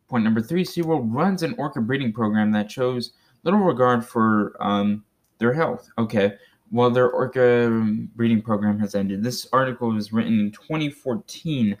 Point 0.07 0.23
number 0.23 0.41
three 0.41 0.63
SeaWorld 0.63 1.13
runs 1.13 1.43
an 1.43 1.55
orca 1.57 1.81
breeding 1.81 2.13
program 2.13 2.51
that 2.51 2.71
shows 2.71 3.11
little 3.43 3.59
regard 3.59 4.05
for 4.05 4.55
um, 4.59 5.03
their 5.39 5.53
health. 5.53 5.89
Okay, 5.97 6.33
well, 6.71 6.89
their 6.89 7.09
orca 7.09 7.69
breeding 8.15 8.41
program 8.41 8.79
has 8.79 8.95
ended. 8.95 9.23
This 9.23 9.47
article 9.51 9.93
was 9.93 10.13
written 10.13 10.39
in 10.39 10.51
2014, 10.51 11.77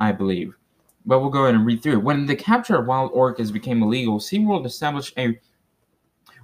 I 0.00 0.12
believe. 0.12 0.54
But 1.06 1.20
we'll 1.20 1.30
go 1.30 1.44
ahead 1.44 1.54
and 1.54 1.66
read 1.66 1.82
through 1.82 1.94
it. 1.94 2.02
When 2.02 2.26
the 2.26 2.36
capture 2.36 2.76
of 2.76 2.86
wild 2.86 3.12
orcas 3.12 3.52
became 3.52 3.82
illegal, 3.82 4.18
SeaWorld 4.18 4.66
established 4.66 5.16
a 5.18 5.38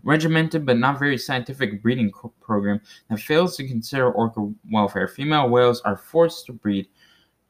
regimented 0.03 0.65
but 0.65 0.79
not 0.79 0.99
very 0.99 1.19
scientific 1.19 1.83
breeding 1.83 2.11
program 2.41 2.81
that 3.09 3.21
fails 3.21 3.57
to 3.57 3.67
consider 3.69 4.11
orca 4.11 4.51
welfare. 4.71 5.09
Female 5.09 5.49
whales 5.49 5.81
are 5.83 5.97
forced 5.97 6.47
to 6.47 6.53
breed 6.53 6.89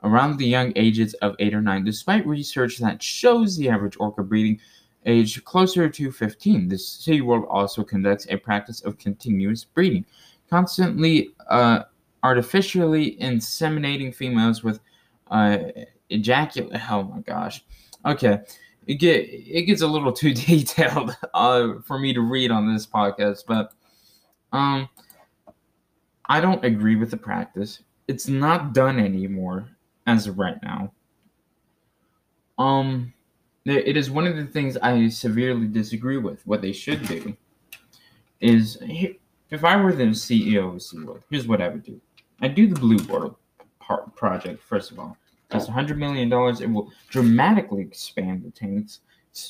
around 0.03 0.39
the 0.39 0.47
young 0.47 0.73
ages 0.77 1.15
of 1.15 1.37
8 1.39 1.55
or 1.55 1.61
9, 1.61 1.85
despite 1.85 2.27
research 2.27 2.79
that 2.79 3.03
shows 3.03 3.57
the 3.57 3.69
average 3.69 3.97
orca 3.99 4.23
breeding 4.23 4.61
age 5.07 5.43
closer 5.45 5.89
to 5.89 6.13
15. 6.13 6.69
The 6.69 6.77
SeaWorld 6.77 7.47
also 7.49 7.83
conducts 7.83 8.27
a 8.31 8.37
practice 8.37 8.81
of 8.83 8.99
continuous 8.99 9.65
breeding, 9.65 10.05
constantly 10.49 11.31
uh, 11.49 11.85
artificially 12.23 13.17
inseminating 13.21 14.15
females 14.15 14.63
with 14.63 14.81
uh, 15.31 15.59
ejaculate. 16.09 16.81
Oh 16.91 17.05
my 17.05 17.21
gosh. 17.21 17.65
Okay. 18.05 18.41
It, 18.87 18.95
get, 18.95 19.29
it 19.31 19.63
gets 19.63 19.83
a 19.83 19.87
little 19.87 20.13
too 20.13 20.35
detailed 20.35 21.17
uh, 21.35 21.75
for 21.85 21.99
me 21.99 22.13
to 22.15 22.21
read 22.21 22.51
on 22.51 22.73
this 22.73 22.87
podcast, 22.87 23.45
but 23.47 23.73
um, 24.53 24.89
I 26.25 26.41
don't 26.41 26.65
agree 26.65 26.97
with 26.97 27.11
the 27.11 27.17
practice. 27.17 27.83
It's 28.09 28.27
not 28.27 28.75
done 28.75 28.99
anymore 28.99 29.69
as 30.11 30.27
of 30.27 30.39
right 30.39 30.61
now. 30.63 30.93
Um, 32.59 33.15
it 33.65 33.97
is 33.97 34.11
one 34.11 34.27
of 34.27 34.37
the 34.37 34.47
things 34.47 34.77
I 34.79 35.09
severely 35.09 35.67
disagree 35.67 36.19
with. 36.19 36.47
What 36.47 36.63
they 36.63 36.73
should 36.73 37.07
do 37.07 37.37
is, 38.41 38.79
if 39.51 39.65
I 39.65 39.77
were 39.77 39.93
the 39.93 40.05
CEO 40.05 40.75
of 40.75 40.77
SeaWorld, 40.77 41.23
here's 41.31 41.47
what 41.47 41.63
I 41.63 41.69
would 41.69 41.85
do. 41.85 42.01
I'd 42.41 42.55
do 42.55 42.67
the 42.67 42.81
Blue 42.81 43.03
World 43.07 43.37
part 43.79 44.15
project, 44.17 44.63
first 44.63 44.91
of 44.91 44.99
all. 44.99 45.17
That's 45.51 45.67
$100 45.67 45.97
million. 45.97 46.33
It 46.61 46.71
will 46.71 46.93
dramatically 47.09 47.83
expand 47.83 48.45
the 48.45 48.51
tanks, 48.51 49.01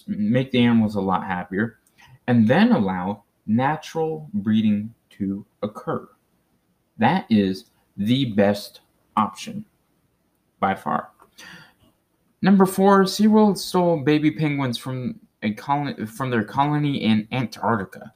make 0.06 0.50
the 0.50 0.62
animals 0.62 0.96
a 0.96 1.00
lot 1.00 1.24
happier, 1.24 1.78
and 2.26 2.46
then 2.48 2.72
allow 2.72 3.24
natural 3.46 4.28
breeding 4.34 4.94
to 5.10 5.44
occur. 5.62 6.08
That 6.98 7.26
is 7.30 7.66
the 7.96 8.26
best 8.32 8.80
option 9.16 9.64
by 10.60 10.74
far. 10.74 11.10
Number 12.42 12.64
four, 12.64 13.04
SeaWorld 13.04 13.58
stole 13.58 13.98
baby 13.98 14.30
penguins 14.30 14.78
from 14.78 15.20
a 15.42 15.52
colony 15.52 16.06
from 16.06 16.30
their 16.30 16.44
colony 16.44 17.02
in 17.02 17.26
Antarctica. 17.32 18.14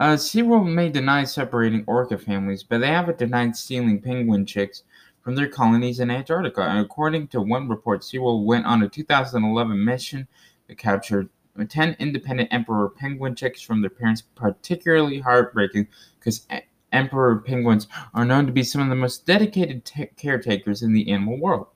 Uh, 0.00 0.14
SeaWorld 0.14 0.72
may 0.72 0.88
deny 0.88 1.24
separating 1.24 1.84
orca 1.86 2.18
families, 2.18 2.62
but 2.62 2.78
they 2.78 2.88
haven't 2.88 3.18
denied 3.18 3.56
stealing 3.56 4.00
penguin 4.00 4.44
chicks 4.46 4.82
from 5.20 5.34
their 5.34 5.48
colonies 5.48 6.00
in 6.00 6.10
Antarctica. 6.10 6.62
And 6.62 6.80
according 6.80 7.28
to 7.28 7.40
one 7.40 7.68
report, 7.68 8.02
SeaWorld 8.02 8.44
went 8.44 8.66
on 8.66 8.82
a 8.82 8.88
2011 8.88 9.84
mission 9.84 10.26
to 10.68 10.74
capture 10.74 11.28
10 11.68 11.96
independent 12.00 12.52
emperor 12.52 12.88
penguin 12.88 13.36
chicks 13.36 13.62
from 13.62 13.80
their 13.80 13.90
parents, 13.90 14.22
particularly 14.22 15.20
heartbreaking 15.20 15.86
because 16.18 16.46
emperor 16.94 17.40
penguins 17.40 17.88
are 18.14 18.24
known 18.24 18.46
to 18.46 18.52
be 18.52 18.62
some 18.62 18.80
of 18.80 18.88
the 18.88 18.94
most 18.94 19.26
dedicated 19.26 19.84
t- 19.84 20.06
caretakers 20.16 20.82
in 20.82 20.92
the 20.92 21.10
animal 21.10 21.38
world. 21.38 21.66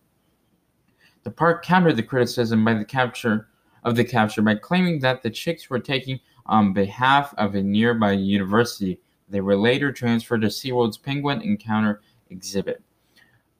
The 1.24 1.30
park 1.30 1.64
countered 1.64 1.96
the 1.96 2.02
criticism 2.02 2.64
by 2.64 2.74
the 2.74 2.84
capture 2.84 3.48
of 3.84 3.96
the 3.96 4.04
capture 4.04 4.42
by 4.42 4.54
claiming 4.54 5.00
that 5.00 5.22
the 5.22 5.30
chicks 5.30 5.68
were 5.68 5.78
taken 5.78 6.20
on 6.46 6.72
behalf 6.72 7.34
of 7.36 7.54
a 7.54 7.62
nearby 7.62 8.12
university. 8.12 9.00
They 9.28 9.40
were 9.40 9.56
later 9.56 9.92
transferred 9.92 10.40
to 10.42 10.46
SeaWorld's 10.48 10.96
Penguin 10.96 11.42
Encounter 11.42 12.00
exhibit. 12.30 12.82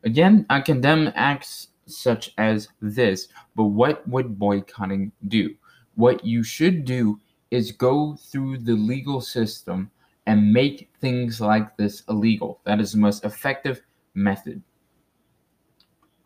Again, 0.04 0.46
I 0.48 0.60
condemn 0.60 1.12
acts 1.14 1.68
such 1.86 2.32
as 2.38 2.68
this, 2.80 3.28
but 3.56 3.64
what 3.64 4.06
would 4.08 4.38
boycotting 4.38 5.12
do? 5.26 5.54
What 5.94 6.24
you 6.24 6.42
should 6.42 6.84
do 6.84 7.20
is 7.50 7.72
go 7.72 8.16
through 8.16 8.58
the 8.58 8.74
legal 8.74 9.20
system 9.20 9.90
and 10.28 10.52
make 10.52 10.90
things 11.00 11.40
like 11.40 11.74
this 11.78 12.02
illegal. 12.10 12.60
That 12.64 12.80
is 12.80 12.92
the 12.92 12.98
most 12.98 13.24
effective 13.24 13.80
method. 14.14 14.62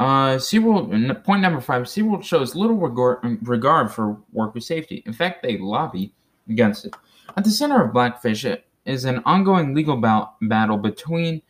Uh, 0.00 0.35
SeaWorld, 0.35 1.25
point 1.25 1.40
number 1.40 1.61
five, 1.61 1.85
SeaWorld 1.85 2.25
shows 2.25 2.56
little 2.56 2.76
regard 2.76 3.92
for 3.92 4.18
worker 4.32 4.59
safety. 4.59 5.04
In 5.06 5.12
fact, 5.12 5.44
they 5.44 5.56
lobby 5.56 6.12
against 6.49 6.85
it. 6.85 6.97
At 7.37 7.44
the 7.44 7.50
center 7.50 7.80
of 7.80 7.92
Blackfish 7.92 8.44
is 8.85 9.04
an 9.04 9.23
ongoing 9.25 9.73
legal 9.73 9.97
battle 9.97 10.78
between 10.78 11.40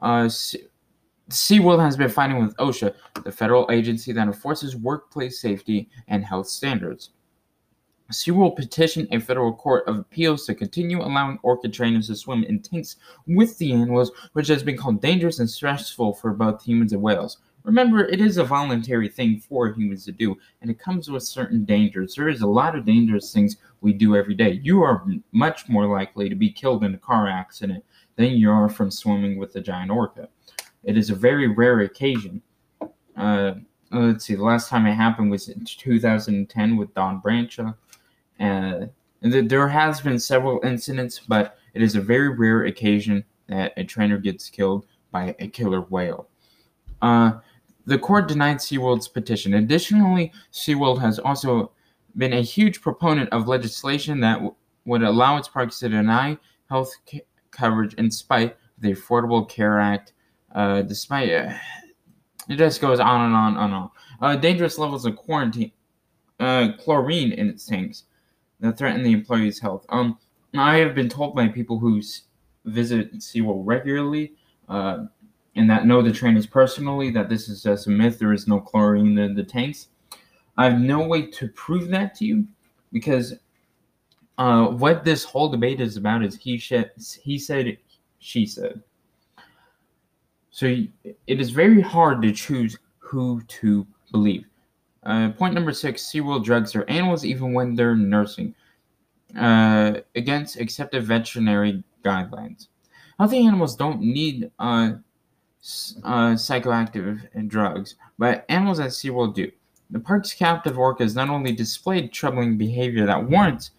uh, 0.00 0.28
SeaWorld 1.30 1.80
has 1.80 1.96
been 1.96 2.10
fighting 2.10 2.44
with 2.44 2.56
OSHA, 2.56 2.92
the 3.22 3.30
federal 3.30 3.70
agency 3.70 4.10
that 4.10 4.26
enforces 4.26 4.74
workplace 4.74 5.40
safety 5.40 5.88
and 6.08 6.24
health 6.24 6.48
standards. 6.48 7.10
SeaWorld 8.12 8.56
petition 8.56 9.08
a 9.10 9.18
federal 9.18 9.52
court 9.52 9.86
of 9.86 9.98
appeals 9.98 10.44
to 10.46 10.54
continue 10.54 11.00
allowing 11.02 11.38
orca 11.42 11.68
trainers 11.68 12.08
to 12.08 12.16
swim 12.16 12.44
in 12.44 12.60
tanks 12.60 12.96
with 13.26 13.56
the 13.58 13.72
animals, 13.72 14.12
which 14.34 14.48
has 14.48 14.62
been 14.62 14.76
called 14.76 15.00
dangerous 15.00 15.38
and 15.38 15.48
stressful 15.48 16.14
for 16.14 16.32
both 16.32 16.62
humans 16.62 16.92
and 16.92 17.00
whales. 17.00 17.38
Remember, 17.64 18.04
it 18.04 18.20
is 18.20 18.36
a 18.36 18.44
voluntary 18.44 19.08
thing 19.08 19.40
for 19.40 19.72
humans 19.72 20.04
to 20.04 20.12
do, 20.12 20.36
and 20.60 20.70
it 20.70 20.78
comes 20.78 21.10
with 21.10 21.22
certain 21.22 21.64
dangers. 21.64 22.14
There 22.14 22.28
is 22.28 22.42
a 22.42 22.46
lot 22.46 22.76
of 22.76 22.84
dangerous 22.84 23.32
things 23.32 23.56
we 23.80 23.94
do 23.94 24.16
every 24.16 24.34
day. 24.34 24.60
You 24.62 24.82
are 24.82 25.06
much 25.32 25.66
more 25.70 25.86
likely 25.86 26.28
to 26.28 26.34
be 26.34 26.50
killed 26.50 26.84
in 26.84 26.94
a 26.94 26.98
car 26.98 27.26
accident 27.26 27.82
than 28.16 28.32
you 28.32 28.50
are 28.50 28.68
from 28.68 28.90
swimming 28.90 29.38
with 29.38 29.56
a 29.56 29.62
giant 29.62 29.90
orca. 29.90 30.28
It 30.84 30.98
is 30.98 31.08
a 31.08 31.14
very 31.14 31.48
rare 31.48 31.80
occasion. 31.80 32.42
Uh, 33.16 33.54
let's 33.90 34.26
see, 34.26 34.34
the 34.34 34.44
last 34.44 34.68
time 34.68 34.84
it 34.86 34.94
happened 34.94 35.30
was 35.30 35.48
in 35.48 35.64
2010 35.64 36.76
with 36.76 36.92
Dawn 36.92 37.22
Brancheau. 37.24 37.74
Uh, 38.40 38.86
there 39.24 39.68
has 39.68 40.00
been 40.00 40.18
several 40.18 40.60
incidents, 40.64 41.20
but 41.26 41.58
it 41.72 41.82
is 41.82 41.96
a 41.96 42.00
very 42.00 42.28
rare 42.28 42.64
occasion 42.64 43.24
that 43.48 43.72
a 43.76 43.84
trainer 43.84 44.18
gets 44.18 44.50
killed 44.50 44.86
by 45.10 45.34
a 45.38 45.48
killer 45.48 45.80
whale. 45.82 46.28
Uh, 47.00 47.32
the 47.86 47.98
court 47.98 48.28
denied 48.28 48.58
SeaWorld's 48.58 49.08
petition. 49.08 49.54
Additionally, 49.54 50.32
SeaWorld 50.52 51.00
has 51.00 51.18
also 51.18 51.72
been 52.16 52.32
a 52.34 52.42
huge 52.42 52.80
proponent 52.80 53.30
of 53.30 53.48
legislation 53.48 54.20
that 54.20 54.34
w- 54.34 54.54
would 54.84 55.02
allow 55.02 55.36
its 55.36 55.48
parks 55.48 55.78
to 55.80 55.88
deny 55.88 56.36
health 56.68 56.94
coverage 57.50 57.94
in 57.94 58.10
spite 58.10 58.52
of 58.52 58.56
the 58.80 58.92
Affordable 58.92 59.48
Care 59.48 59.80
Act. 59.80 60.12
Uh, 60.54 60.82
despite 60.82 61.30
uh, 61.30 61.52
it 62.48 62.56
just 62.56 62.80
goes 62.80 63.00
on 63.00 63.26
and 63.26 63.34
on 63.34 63.56
and 63.56 63.74
on. 63.74 63.90
Uh, 64.20 64.36
dangerous 64.36 64.78
levels 64.78 65.04
of 65.04 65.16
quarantine, 65.16 65.72
uh, 66.40 66.68
chlorine 66.78 67.32
in 67.32 67.48
its 67.48 67.66
tanks 67.66 68.04
that 68.60 68.78
threaten 68.78 69.02
the 69.02 69.12
employee's 69.12 69.60
health. 69.60 69.84
Um, 69.88 70.18
I 70.54 70.76
have 70.76 70.94
been 70.94 71.08
told 71.08 71.34
by 71.34 71.48
people 71.48 71.78
who 71.78 72.00
visit 72.64 73.14
SeaWorld 73.14 73.62
regularly 73.64 74.32
uh, 74.68 75.06
and 75.56 75.68
that 75.70 75.86
know 75.86 76.02
the 76.02 76.12
trainers 76.12 76.46
personally 76.46 77.10
that 77.10 77.28
this 77.28 77.48
is 77.48 77.62
just 77.62 77.86
a 77.86 77.90
myth. 77.90 78.18
There 78.18 78.32
is 78.32 78.48
no 78.48 78.60
chlorine 78.60 79.18
in 79.18 79.34
the 79.34 79.42
tanks. 79.42 79.88
I 80.56 80.70
have 80.70 80.80
no 80.80 81.06
way 81.06 81.26
to 81.26 81.48
prove 81.48 81.88
that 81.88 82.14
to 82.16 82.24
you 82.24 82.46
because 82.92 83.34
uh, 84.38 84.66
what 84.66 85.04
this 85.04 85.24
whole 85.24 85.48
debate 85.48 85.80
is 85.80 85.96
about 85.96 86.24
is 86.24 86.36
he, 86.36 86.58
sh- 86.58 86.72
he 87.22 87.38
said, 87.38 87.76
she 88.18 88.46
said. 88.46 88.82
So 90.50 90.66
it 91.04 91.40
is 91.40 91.50
very 91.50 91.80
hard 91.80 92.22
to 92.22 92.32
choose 92.32 92.78
who 92.98 93.42
to 93.42 93.86
believe. 94.12 94.46
Uh, 95.04 95.30
point 95.30 95.54
number 95.54 95.72
six 95.72 96.02
SeaWorld 96.02 96.44
drugs 96.44 96.72
their 96.72 96.88
animals 96.90 97.24
even 97.24 97.52
when 97.52 97.74
they're 97.74 97.94
nursing 97.94 98.54
uh, 99.38 99.94
against 100.14 100.58
accepted 100.58 101.04
veterinary 101.04 101.82
guidelines. 102.02 102.68
Healthy 103.18 103.46
animals 103.46 103.76
don't 103.76 104.00
need 104.00 104.50
uh, 104.58 104.92
uh, 106.02 106.32
psychoactive 106.34 107.48
drugs, 107.48 107.96
but 108.18 108.44
animals 108.48 108.80
at 108.80 108.90
SeaWorld 108.90 109.34
do. 109.34 109.50
The 109.90 110.00
park's 110.00 110.32
captive 110.32 110.76
orcas 110.76 111.14
not 111.14 111.28
only 111.28 111.52
displayed 111.52 112.12
troubling 112.12 112.56
behavior 112.56 113.06
that 113.06 113.28
warrants 113.28 113.72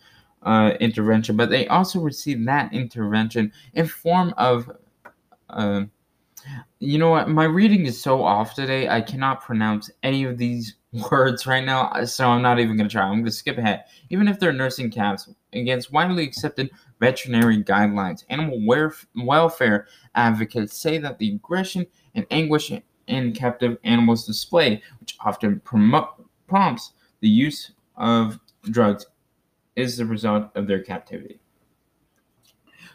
uh, 0.43 0.73
intervention, 0.79 1.35
but 1.35 1.49
they 1.49 1.67
also 1.67 1.99
received 1.99 2.47
that 2.47 2.71
intervention 2.71 3.51
in 3.73 3.87
form 3.87 4.33
of 4.37 4.71
you 6.79 6.97
know 6.99 7.09
what? 7.09 7.29
My 7.29 7.45
reading 7.45 7.85
is 7.85 7.99
so 7.99 8.23
off 8.23 8.53
today. 8.53 8.87
I 8.87 9.01
cannot 9.01 9.41
pronounce 9.41 9.89
any 10.03 10.23
of 10.25 10.37
these 10.37 10.75
words 11.11 11.45
right 11.45 11.63
now, 11.63 12.03
so 12.05 12.27
I'm 12.27 12.41
not 12.41 12.59
even 12.59 12.77
going 12.77 12.89
to 12.89 12.93
try. 12.93 13.03
I'm 13.03 13.13
going 13.13 13.25
to 13.25 13.31
skip 13.31 13.57
ahead. 13.57 13.85
Even 14.09 14.27
if 14.27 14.39
they're 14.39 14.53
nursing 14.53 14.91
calves, 14.91 15.29
against 15.53 15.91
widely 15.91 16.23
accepted 16.23 16.69
veterinary 16.99 17.63
guidelines, 17.63 18.23
animal 18.29 18.59
welfare 19.15 19.87
advocates 20.15 20.77
say 20.77 20.97
that 20.97 21.17
the 21.19 21.29
aggression 21.29 21.85
and 22.13 22.25
anguish 22.31 22.71
in 23.07 23.33
captive 23.33 23.77
animals 23.83 24.25
display, 24.25 24.81
which 24.99 25.17
often 25.19 25.61
prompts 26.47 26.93
the 27.21 27.29
use 27.29 27.71
of 27.95 28.39
drugs, 28.71 29.05
is 29.75 29.97
the 29.97 30.05
result 30.05 30.49
of 30.55 30.67
their 30.67 30.81
captivity. 30.81 31.39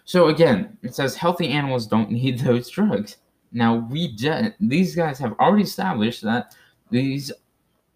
So 0.05 0.29
again, 0.29 0.79
it 0.83 0.95
says 0.95 1.15
healthy 1.15 1.49
animals 1.49 1.87
don't 1.87 2.11
need 2.11 2.39
those 2.41 2.69
drugs. 2.69 3.19
Now 3.53 3.77
we 3.91 4.17
de- 4.17 4.55
these 4.61 4.95
guys 4.95 5.19
have 5.19 5.35
already 5.39 5.65
established 5.65 6.23
that 6.23 6.55
these 6.91 7.33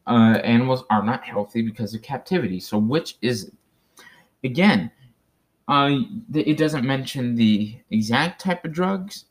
uh, 0.06 0.38
animals 0.44 0.84
are 0.90 1.02
not 1.02 1.24
healthy 1.24 1.62
because 1.62 1.94
of 1.94 2.02
captivity. 2.02 2.60
So 2.60 2.78
which 2.78 3.16
is 3.22 3.44
it? 3.44 3.54
Again, 4.44 4.90
uh, 5.68 5.98
it 6.34 6.58
doesn't 6.58 6.84
mention 6.84 7.34
the 7.34 7.78
exact 7.90 8.40
type 8.40 8.64
of 8.64 8.72
drugs 8.72 9.24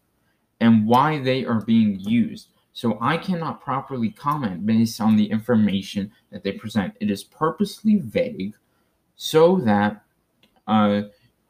and 0.59 0.87
why 0.87 1.19
they 1.19 1.45
are 1.45 1.61
being 1.61 1.99
used. 1.99 2.47
So 2.73 2.97
I 2.99 3.17
cannot 3.17 3.61
properly 3.61 4.09
comment 4.09 4.65
based 4.65 4.99
on 4.99 5.15
the 5.15 5.29
information 5.29 6.11
that 6.31 6.43
they 6.43 6.53
present. 6.53 6.95
It 6.99 7.11
is 7.11 7.23
purposely 7.23 7.97
vague 7.97 8.55
so 9.15 9.57
that 9.57 10.03
uh, 10.65 11.03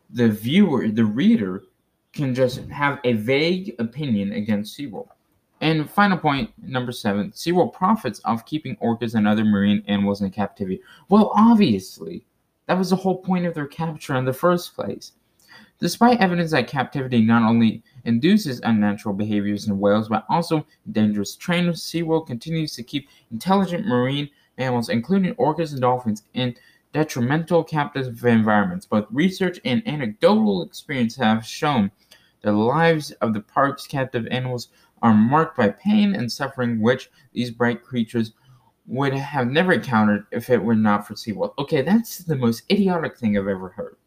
the 0.09 0.27
viewer, 0.27 0.89
the 0.89 1.05
reader, 1.05 1.63
can 2.12 2.36
just 2.36 2.59
have 2.69 2.99
a 3.05 3.13
vague 3.13 3.73
opinion 3.79 4.33
against 4.33 4.77
SeaWorld. 4.77 5.07
And 5.63 5.89
final 5.89 6.17
point, 6.17 6.52
number 6.62 6.91
seven, 6.91 7.32
SeaWorld 7.32 7.71
profits 7.71 8.19
off 8.26 8.45
keeping 8.45 8.76
orcas 8.84 9.15
and 9.15 9.26
other 9.26 9.45
marine 9.45 9.82
animals 9.88 10.21
in 10.21 10.30
captivity. 10.30 10.82
Well, 11.08 11.32
obviously, 11.34 12.26
that 12.65 12.78
was 12.78 12.89
the 12.89 12.97
whole 12.97 13.19
point 13.19 13.45
of 13.45 13.54
their 13.54 13.65
capture 13.65 14.17
in 14.17 14.26
the 14.26 14.34
first 14.34 14.76
place. 14.76 15.13
Despite 15.80 16.19
evidence 16.19 16.52
that 16.52 16.67
captivity 16.67 17.21
not 17.21 17.49
only 17.49 17.82
induces 18.04 18.60
unnatural 18.65 19.15
behaviors 19.15 19.69
in 19.69 19.80
whales, 19.80 20.10
but 20.10 20.26
also 20.30 20.67
dangerous 20.91 21.38
trainers, 21.38 21.82
SeaWorld 21.82 22.28
continues 22.28 22.76
to 22.76 22.84
keep 22.84 23.08
intelligent 23.32 23.88
marine 23.88 24.30
mammals, 24.58 24.89
including 24.89 25.34
orcas 25.36 25.71
and 25.71 25.80
dolphins, 25.80 26.23
in 26.34 26.58
detrimental 26.91 27.63
captive 27.63 28.26
environments. 28.26 28.86
Both 28.86 29.08
research 29.12 29.62
and 29.63 29.82
anecdotal 29.88 30.62
experience 30.63 31.15
have 31.15 31.45
shown 31.45 31.89
the 32.41 32.52
lives 32.52 33.12
of 33.21 33.34
the 33.34 33.39
park's 33.39 33.88
captive 33.88 34.28
animals 34.28 34.67
are 35.04 35.13
marked 35.13 35.58
by 35.58 35.70
pain 35.70 36.16
and 36.16 36.32
suffering, 36.32 36.82
which 36.82 37.12
these 37.34 37.52
bright 37.52 37.84
creatures 37.84 38.34
would 38.88 39.13
have 39.13 39.48
never 39.48 39.74
encountered 39.74 40.26
if 40.32 40.50
it 40.50 40.63
were 40.63 40.76
not 40.76 41.06
for 41.06 41.13
SeaWorld. 41.13 41.54
Okay, 41.60 41.82
that's 41.82 42.20
the 42.20 42.36
most 42.36 42.63
idiotic 42.72 43.18
thing 43.18 43.38
I've 43.38 43.48
ever 43.48 43.70
heard. 43.70 43.98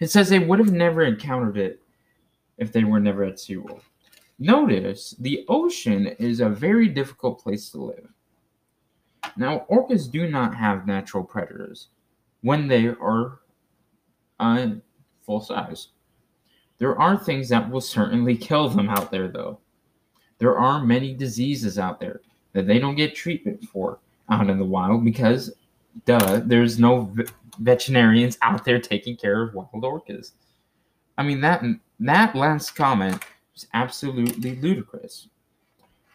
It 0.00 0.10
says 0.10 0.28
they 0.28 0.38
would 0.38 0.58
have 0.58 0.72
never 0.72 1.02
encountered 1.02 1.58
it 1.58 1.80
if 2.56 2.72
they 2.72 2.84
were 2.84 3.00
never 3.00 3.24
at 3.24 3.36
SeaWorld. 3.36 3.82
Notice 4.38 5.14
the 5.18 5.44
ocean 5.48 6.08
is 6.18 6.40
a 6.40 6.48
very 6.48 6.88
difficult 6.88 7.40
place 7.40 7.70
to 7.70 7.84
live. 7.84 8.08
Now, 9.36 9.66
orcas 9.70 10.10
do 10.10 10.28
not 10.28 10.54
have 10.54 10.86
natural 10.86 11.24
predators 11.24 11.88
when 12.40 12.68
they 12.68 12.88
are 12.88 13.40
uh, 14.40 14.68
full 15.24 15.40
size. 15.40 15.88
There 16.78 16.98
are 16.98 17.16
things 17.16 17.48
that 17.48 17.70
will 17.70 17.80
certainly 17.80 18.36
kill 18.36 18.68
them 18.68 18.88
out 18.88 19.10
there, 19.10 19.28
though. 19.28 19.60
There 20.38 20.58
are 20.58 20.84
many 20.84 21.14
diseases 21.14 21.78
out 21.78 22.00
there 22.00 22.20
that 22.52 22.66
they 22.66 22.78
don't 22.78 22.96
get 22.96 23.14
treatment 23.14 23.64
for 23.64 23.98
out 24.28 24.50
in 24.50 24.58
the 24.58 24.64
wild 24.64 25.04
because, 25.04 25.52
duh, 26.06 26.40
there's 26.44 26.78
no 26.78 27.14
veterinarians 27.58 28.38
out 28.42 28.64
there 28.64 28.80
taking 28.80 29.16
care 29.16 29.42
of 29.42 29.54
wild 29.54 29.70
orcas. 29.72 30.32
I 31.16 31.22
mean 31.22 31.40
that 31.42 31.62
that 32.00 32.34
last 32.34 32.74
comment 32.74 33.22
is 33.54 33.66
absolutely 33.74 34.56
ludicrous 34.56 35.28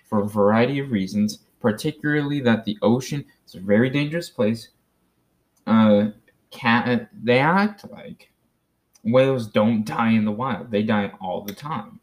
for 0.05 0.23
a 0.23 0.27
variety 0.27 0.79
of 0.79 0.91
reasons, 0.91 1.39
particularly 1.61 2.41
that 2.41 2.65
the 2.65 2.77
ocean 2.81 3.23
is 3.47 3.55
a 3.55 3.59
very 3.59 3.89
dangerous 3.89 4.29
place. 4.29 4.69
Uh, 5.65 6.07
cat, 6.51 7.09
they 7.23 7.39
act 7.39 7.89
like 7.91 8.28
whales 9.03 9.47
don't 9.47 9.85
die 9.85 10.12
in 10.12 10.25
the 10.25 10.31
wild; 10.31 10.71
they 10.71 10.83
die 10.83 11.12
all 11.21 11.41
the 11.43 11.53
time. 11.53 11.99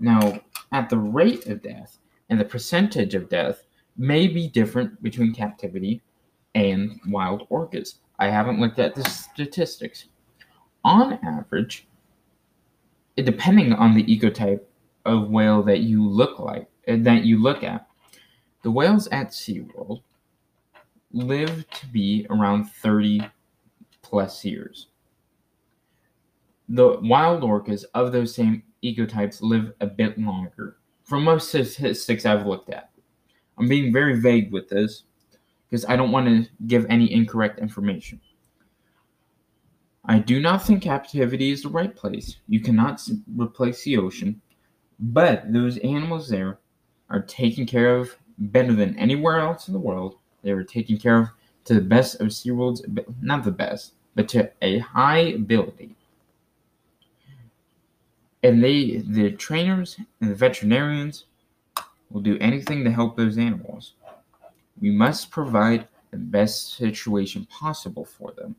Now, 0.00 0.40
at 0.72 0.88
the 0.90 0.98
rate 0.98 1.46
of 1.46 1.62
death 1.62 1.98
and 2.28 2.38
the 2.40 2.44
percentage 2.44 3.14
of 3.14 3.28
death 3.28 3.64
may 3.96 4.28
be 4.28 4.48
different 4.48 5.02
between 5.02 5.34
captivity 5.34 6.02
and 6.54 7.00
wild 7.08 7.48
orcas. 7.48 7.96
I 8.18 8.28
haven't 8.28 8.60
looked 8.60 8.78
at 8.78 8.94
the 8.94 9.04
statistics. 9.04 10.06
On 10.84 11.18
average, 11.24 11.86
depending 13.16 13.72
on 13.72 13.94
the 13.94 14.04
ecotype 14.04 14.62
of 15.04 15.30
whale 15.30 15.62
that 15.64 15.80
you 15.80 16.06
look 16.06 16.38
like 16.38 16.68
that 16.86 17.24
you 17.24 17.42
look 17.42 17.62
at, 17.62 17.86
the 18.62 18.70
whales 18.70 19.08
at 19.08 19.28
SeaWorld 19.28 20.02
live 21.12 21.68
to 21.70 21.86
be 21.86 22.26
around 22.30 22.64
30 22.66 23.22
plus 24.02 24.44
years. 24.44 24.87
The 26.68 26.98
wild 27.00 27.42
orcas 27.42 27.84
of 27.94 28.12
those 28.12 28.34
same 28.34 28.62
ecotypes 28.84 29.40
live 29.40 29.72
a 29.80 29.86
bit 29.86 30.18
longer, 30.18 30.76
from 31.04 31.24
most 31.24 31.48
statistics 31.48 32.26
I've 32.26 32.46
looked 32.46 32.70
at. 32.70 32.90
I'm 33.56 33.68
being 33.68 33.92
very 33.92 34.20
vague 34.20 34.52
with 34.52 34.68
this 34.68 35.04
because 35.68 35.84
I 35.86 35.96
don't 35.96 36.12
want 36.12 36.26
to 36.26 36.50
give 36.66 36.86
any 36.88 37.12
incorrect 37.12 37.58
information. 37.58 38.20
I 40.04 40.18
do 40.18 40.40
not 40.40 40.64
think 40.64 40.82
captivity 40.82 41.50
is 41.50 41.62
the 41.62 41.68
right 41.68 41.94
place. 41.94 42.36
You 42.48 42.60
cannot 42.60 43.06
replace 43.36 43.84
the 43.84 43.98
ocean, 43.98 44.40
but 44.98 45.52
those 45.52 45.76
animals 45.78 46.28
there 46.28 46.58
are 47.10 47.20
taken 47.20 47.66
care 47.66 47.96
of 47.96 48.16
better 48.38 48.72
than 48.72 48.98
anywhere 48.98 49.38
else 49.38 49.68
in 49.68 49.74
the 49.74 49.80
world. 49.80 50.16
They 50.42 50.50
are 50.50 50.64
taken 50.64 50.96
care 50.96 51.18
of 51.18 51.28
to 51.64 51.74
the 51.74 51.80
best 51.80 52.20
of 52.20 52.28
SeaWorld's, 52.28 52.82
not 53.20 53.44
the 53.44 53.50
best, 53.50 53.92
but 54.14 54.28
to 54.30 54.50
a 54.62 54.78
high 54.78 55.18
ability. 55.18 55.94
And 58.42 58.62
they, 58.62 58.98
the 58.98 59.32
trainers 59.32 59.98
and 60.20 60.30
the 60.30 60.34
veterinarians 60.34 61.24
will 62.10 62.20
do 62.20 62.38
anything 62.40 62.84
to 62.84 62.90
help 62.90 63.16
those 63.16 63.38
animals. 63.38 63.94
We 64.80 64.90
must 64.90 65.30
provide 65.30 65.88
the 66.10 66.18
best 66.18 66.74
situation 66.76 67.46
possible 67.46 68.04
for 68.04 68.32
them. 68.32 68.54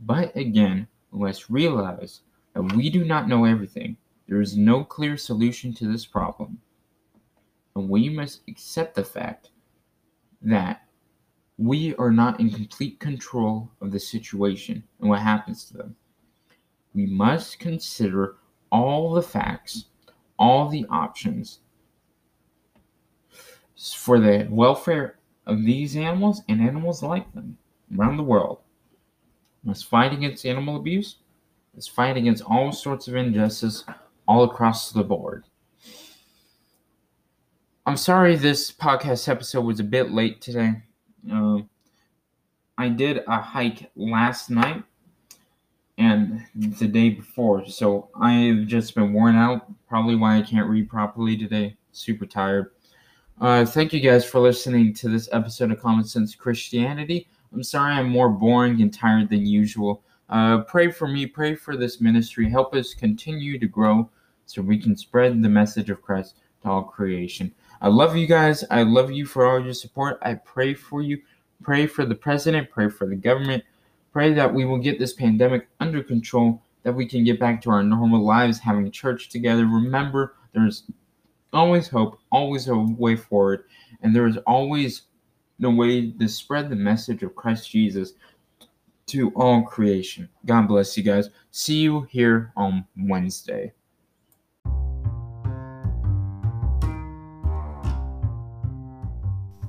But 0.00 0.34
again, 0.36 0.86
we 1.10 1.26
must 1.26 1.50
realize 1.50 2.20
that 2.54 2.62
we 2.74 2.90
do 2.90 3.04
not 3.04 3.28
know 3.28 3.44
everything. 3.44 3.96
There 4.28 4.40
is 4.40 4.56
no 4.56 4.84
clear 4.84 5.16
solution 5.16 5.74
to 5.74 5.90
this 5.90 6.06
problem. 6.06 6.58
And 7.74 7.88
we 7.88 8.08
must 8.08 8.42
accept 8.48 8.94
the 8.94 9.04
fact 9.04 9.50
that 10.42 10.82
we 11.58 11.94
are 11.96 12.10
not 12.10 12.40
in 12.40 12.50
complete 12.50 12.98
control 12.98 13.70
of 13.80 13.92
the 13.92 14.00
situation 14.00 14.82
and 15.00 15.08
what 15.08 15.20
happens 15.20 15.64
to 15.66 15.76
them. 15.76 15.96
We 16.94 17.06
must 17.06 17.58
consider 17.58 18.36
all 18.72 19.12
the 19.12 19.22
facts, 19.22 19.84
all 20.38 20.68
the 20.68 20.86
options 20.90 21.60
for 23.94 24.18
the 24.18 24.48
welfare 24.50 25.18
of 25.46 25.64
these 25.64 25.96
animals 25.96 26.42
and 26.48 26.60
animals 26.60 27.02
like 27.02 27.32
them 27.34 27.58
around 27.96 28.16
the 28.16 28.22
world. 28.22 28.58
Must 29.62 29.86
fight 29.86 30.12
against 30.12 30.46
animal 30.46 30.76
abuse. 30.76 31.16
Must 31.74 31.90
fight 31.90 32.16
against 32.16 32.42
all 32.44 32.72
sorts 32.72 33.06
of 33.06 33.14
injustice 33.14 33.84
all 34.26 34.44
across 34.44 34.90
the 34.90 35.04
board. 35.04 35.44
I'm 37.84 37.96
sorry 37.96 38.36
this 38.36 38.70
podcast 38.70 39.28
episode 39.28 39.64
was 39.64 39.80
a 39.80 39.84
bit 39.84 40.12
late 40.12 40.40
today. 40.40 40.74
Uh, 41.30 41.58
I 42.78 42.88
did 42.88 43.22
a 43.26 43.40
hike 43.40 43.90
last 43.96 44.50
night 44.50 44.82
and 45.98 46.42
the 46.54 46.88
day 46.88 47.10
before, 47.10 47.66
so 47.66 48.08
I've 48.20 48.66
just 48.66 48.94
been 48.94 49.12
worn 49.12 49.36
out. 49.36 49.66
Probably 49.88 50.16
why 50.16 50.38
I 50.38 50.42
can't 50.42 50.68
read 50.68 50.88
properly 50.88 51.36
today. 51.36 51.76
Super 51.92 52.26
tired. 52.26 52.72
Uh, 53.40 53.64
thank 53.64 53.92
you 53.92 54.00
guys 54.00 54.24
for 54.24 54.40
listening 54.40 54.94
to 54.94 55.08
this 55.08 55.28
episode 55.32 55.70
of 55.70 55.80
Common 55.80 56.04
Sense 56.04 56.34
Christianity. 56.34 57.28
I'm 57.52 57.62
sorry 57.62 57.94
I'm 57.94 58.08
more 58.08 58.28
boring 58.28 58.80
and 58.80 58.92
tired 58.92 59.28
than 59.28 59.46
usual. 59.46 60.02
Uh, 60.28 60.62
pray 60.62 60.90
for 60.90 61.06
me, 61.06 61.26
pray 61.26 61.54
for 61.54 61.76
this 61.76 62.00
ministry. 62.00 62.48
Help 62.48 62.74
us 62.74 62.94
continue 62.94 63.58
to 63.58 63.66
grow 63.66 64.08
so 64.46 64.62
we 64.62 64.78
can 64.78 64.96
spread 64.96 65.42
the 65.42 65.48
message 65.48 65.90
of 65.90 66.00
Christ 66.00 66.36
to 66.62 66.70
all 66.70 66.82
creation. 66.84 67.52
I 67.82 67.88
love 67.88 68.16
you 68.16 68.26
guys. 68.26 68.64
I 68.70 68.84
love 68.84 69.10
you 69.10 69.26
for 69.26 69.46
all 69.46 69.62
your 69.62 69.74
support. 69.74 70.18
I 70.22 70.34
pray 70.34 70.72
for 70.72 71.02
you. 71.02 71.20
Pray 71.62 71.86
for 71.86 72.04
the 72.04 72.14
president. 72.14 72.70
Pray 72.70 72.88
for 72.88 73.06
the 73.06 73.16
government. 73.16 73.64
Pray 74.12 74.32
that 74.34 74.52
we 74.52 74.64
will 74.64 74.78
get 74.78 74.98
this 74.98 75.14
pandemic 75.14 75.68
under 75.80 76.02
control, 76.02 76.62
that 76.82 76.92
we 76.92 77.06
can 77.06 77.24
get 77.24 77.40
back 77.40 77.62
to 77.62 77.70
our 77.70 77.82
normal 77.82 78.24
lives, 78.24 78.58
having 78.58 78.90
church 78.90 79.28
together. 79.28 79.64
Remember, 79.64 80.34
there's 80.52 80.84
always 81.52 81.88
hope, 81.88 82.18
always 82.30 82.68
a 82.68 82.76
way 82.76 83.16
forward, 83.16 83.64
and 84.02 84.14
there 84.14 84.26
is 84.26 84.36
always 84.46 85.02
the 85.58 85.70
way 85.70 86.10
to 86.10 86.28
spread 86.28 86.68
the 86.68 86.76
message 86.76 87.22
of 87.22 87.34
Christ 87.34 87.70
Jesus 87.70 88.12
to 89.06 89.30
all 89.30 89.62
creation. 89.62 90.28
God 90.46 90.68
bless 90.68 90.96
you 90.96 91.02
guys. 91.02 91.30
See 91.50 91.80
you 91.80 92.02
here 92.10 92.52
on 92.56 92.84
Wednesday. 92.96 93.72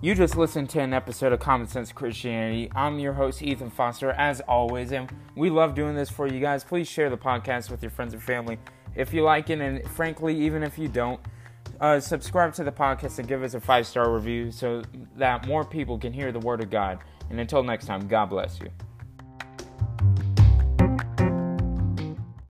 You 0.04 0.13
just 0.13 0.36
listened 0.36 0.70
to 0.72 0.82
an 0.82 0.92
episode 0.92 1.32
of 1.32 1.39
Common 1.39 1.66
Sense 1.66 1.94
Christianity. 1.94 2.70
I'm 2.76 3.00
your 3.00 3.13
host, 3.13 3.42
Ethan 3.42 3.70
Foster, 3.70 4.12
as 4.12 4.42
always, 4.42 4.92
and 4.92 5.10
we 5.34 5.50
love 5.50 5.76
doing 5.76 5.96
this 5.96 6.10
for 6.10 6.28
you 6.28 6.42
guys. 6.42 6.62
Please 6.62 6.89
share 6.89 7.10
the 7.10 7.16
podcast 7.16 7.72
with 7.72 7.82
your 7.82 7.89
friends 7.89 8.13
and 8.13 8.22
family 8.22 8.60
if 8.98 9.13
you 9.13 9.24
like 9.24 9.50
it, 9.50 9.62
and 9.62 9.82
frankly, 9.92 10.38
even 10.38 10.62
if 10.62 10.78
you 10.78 10.89
don't, 10.89 11.22
uh, 11.80 12.02
subscribe 12.02 12.54
to 12.56 12.66
the 12.66 12.72
podcast 12.72 13.20
and 13.20 13.30
give 13.30 13.44
us 13.44 13.54
a 13.54 13.62
five 13.62 13.88
star 13.88 14.13
review 14.13 14.52
so 14.52 14.82
that 15.16 15.48
more 15.48 15.63
people 15.63 15.98
can 15.98 16.12
hear 16.12 16.34
the 16.34 16.39
Word 16.39 16.60
of 16.60 16.70
God. 16.70 17.00
And 17.30 17.39
until 17.39 17.63
next 17.63 17.86
time, 17.86 18.06
God 18.06 18.26
bless 18.26 18.60
you. 18.60 18.68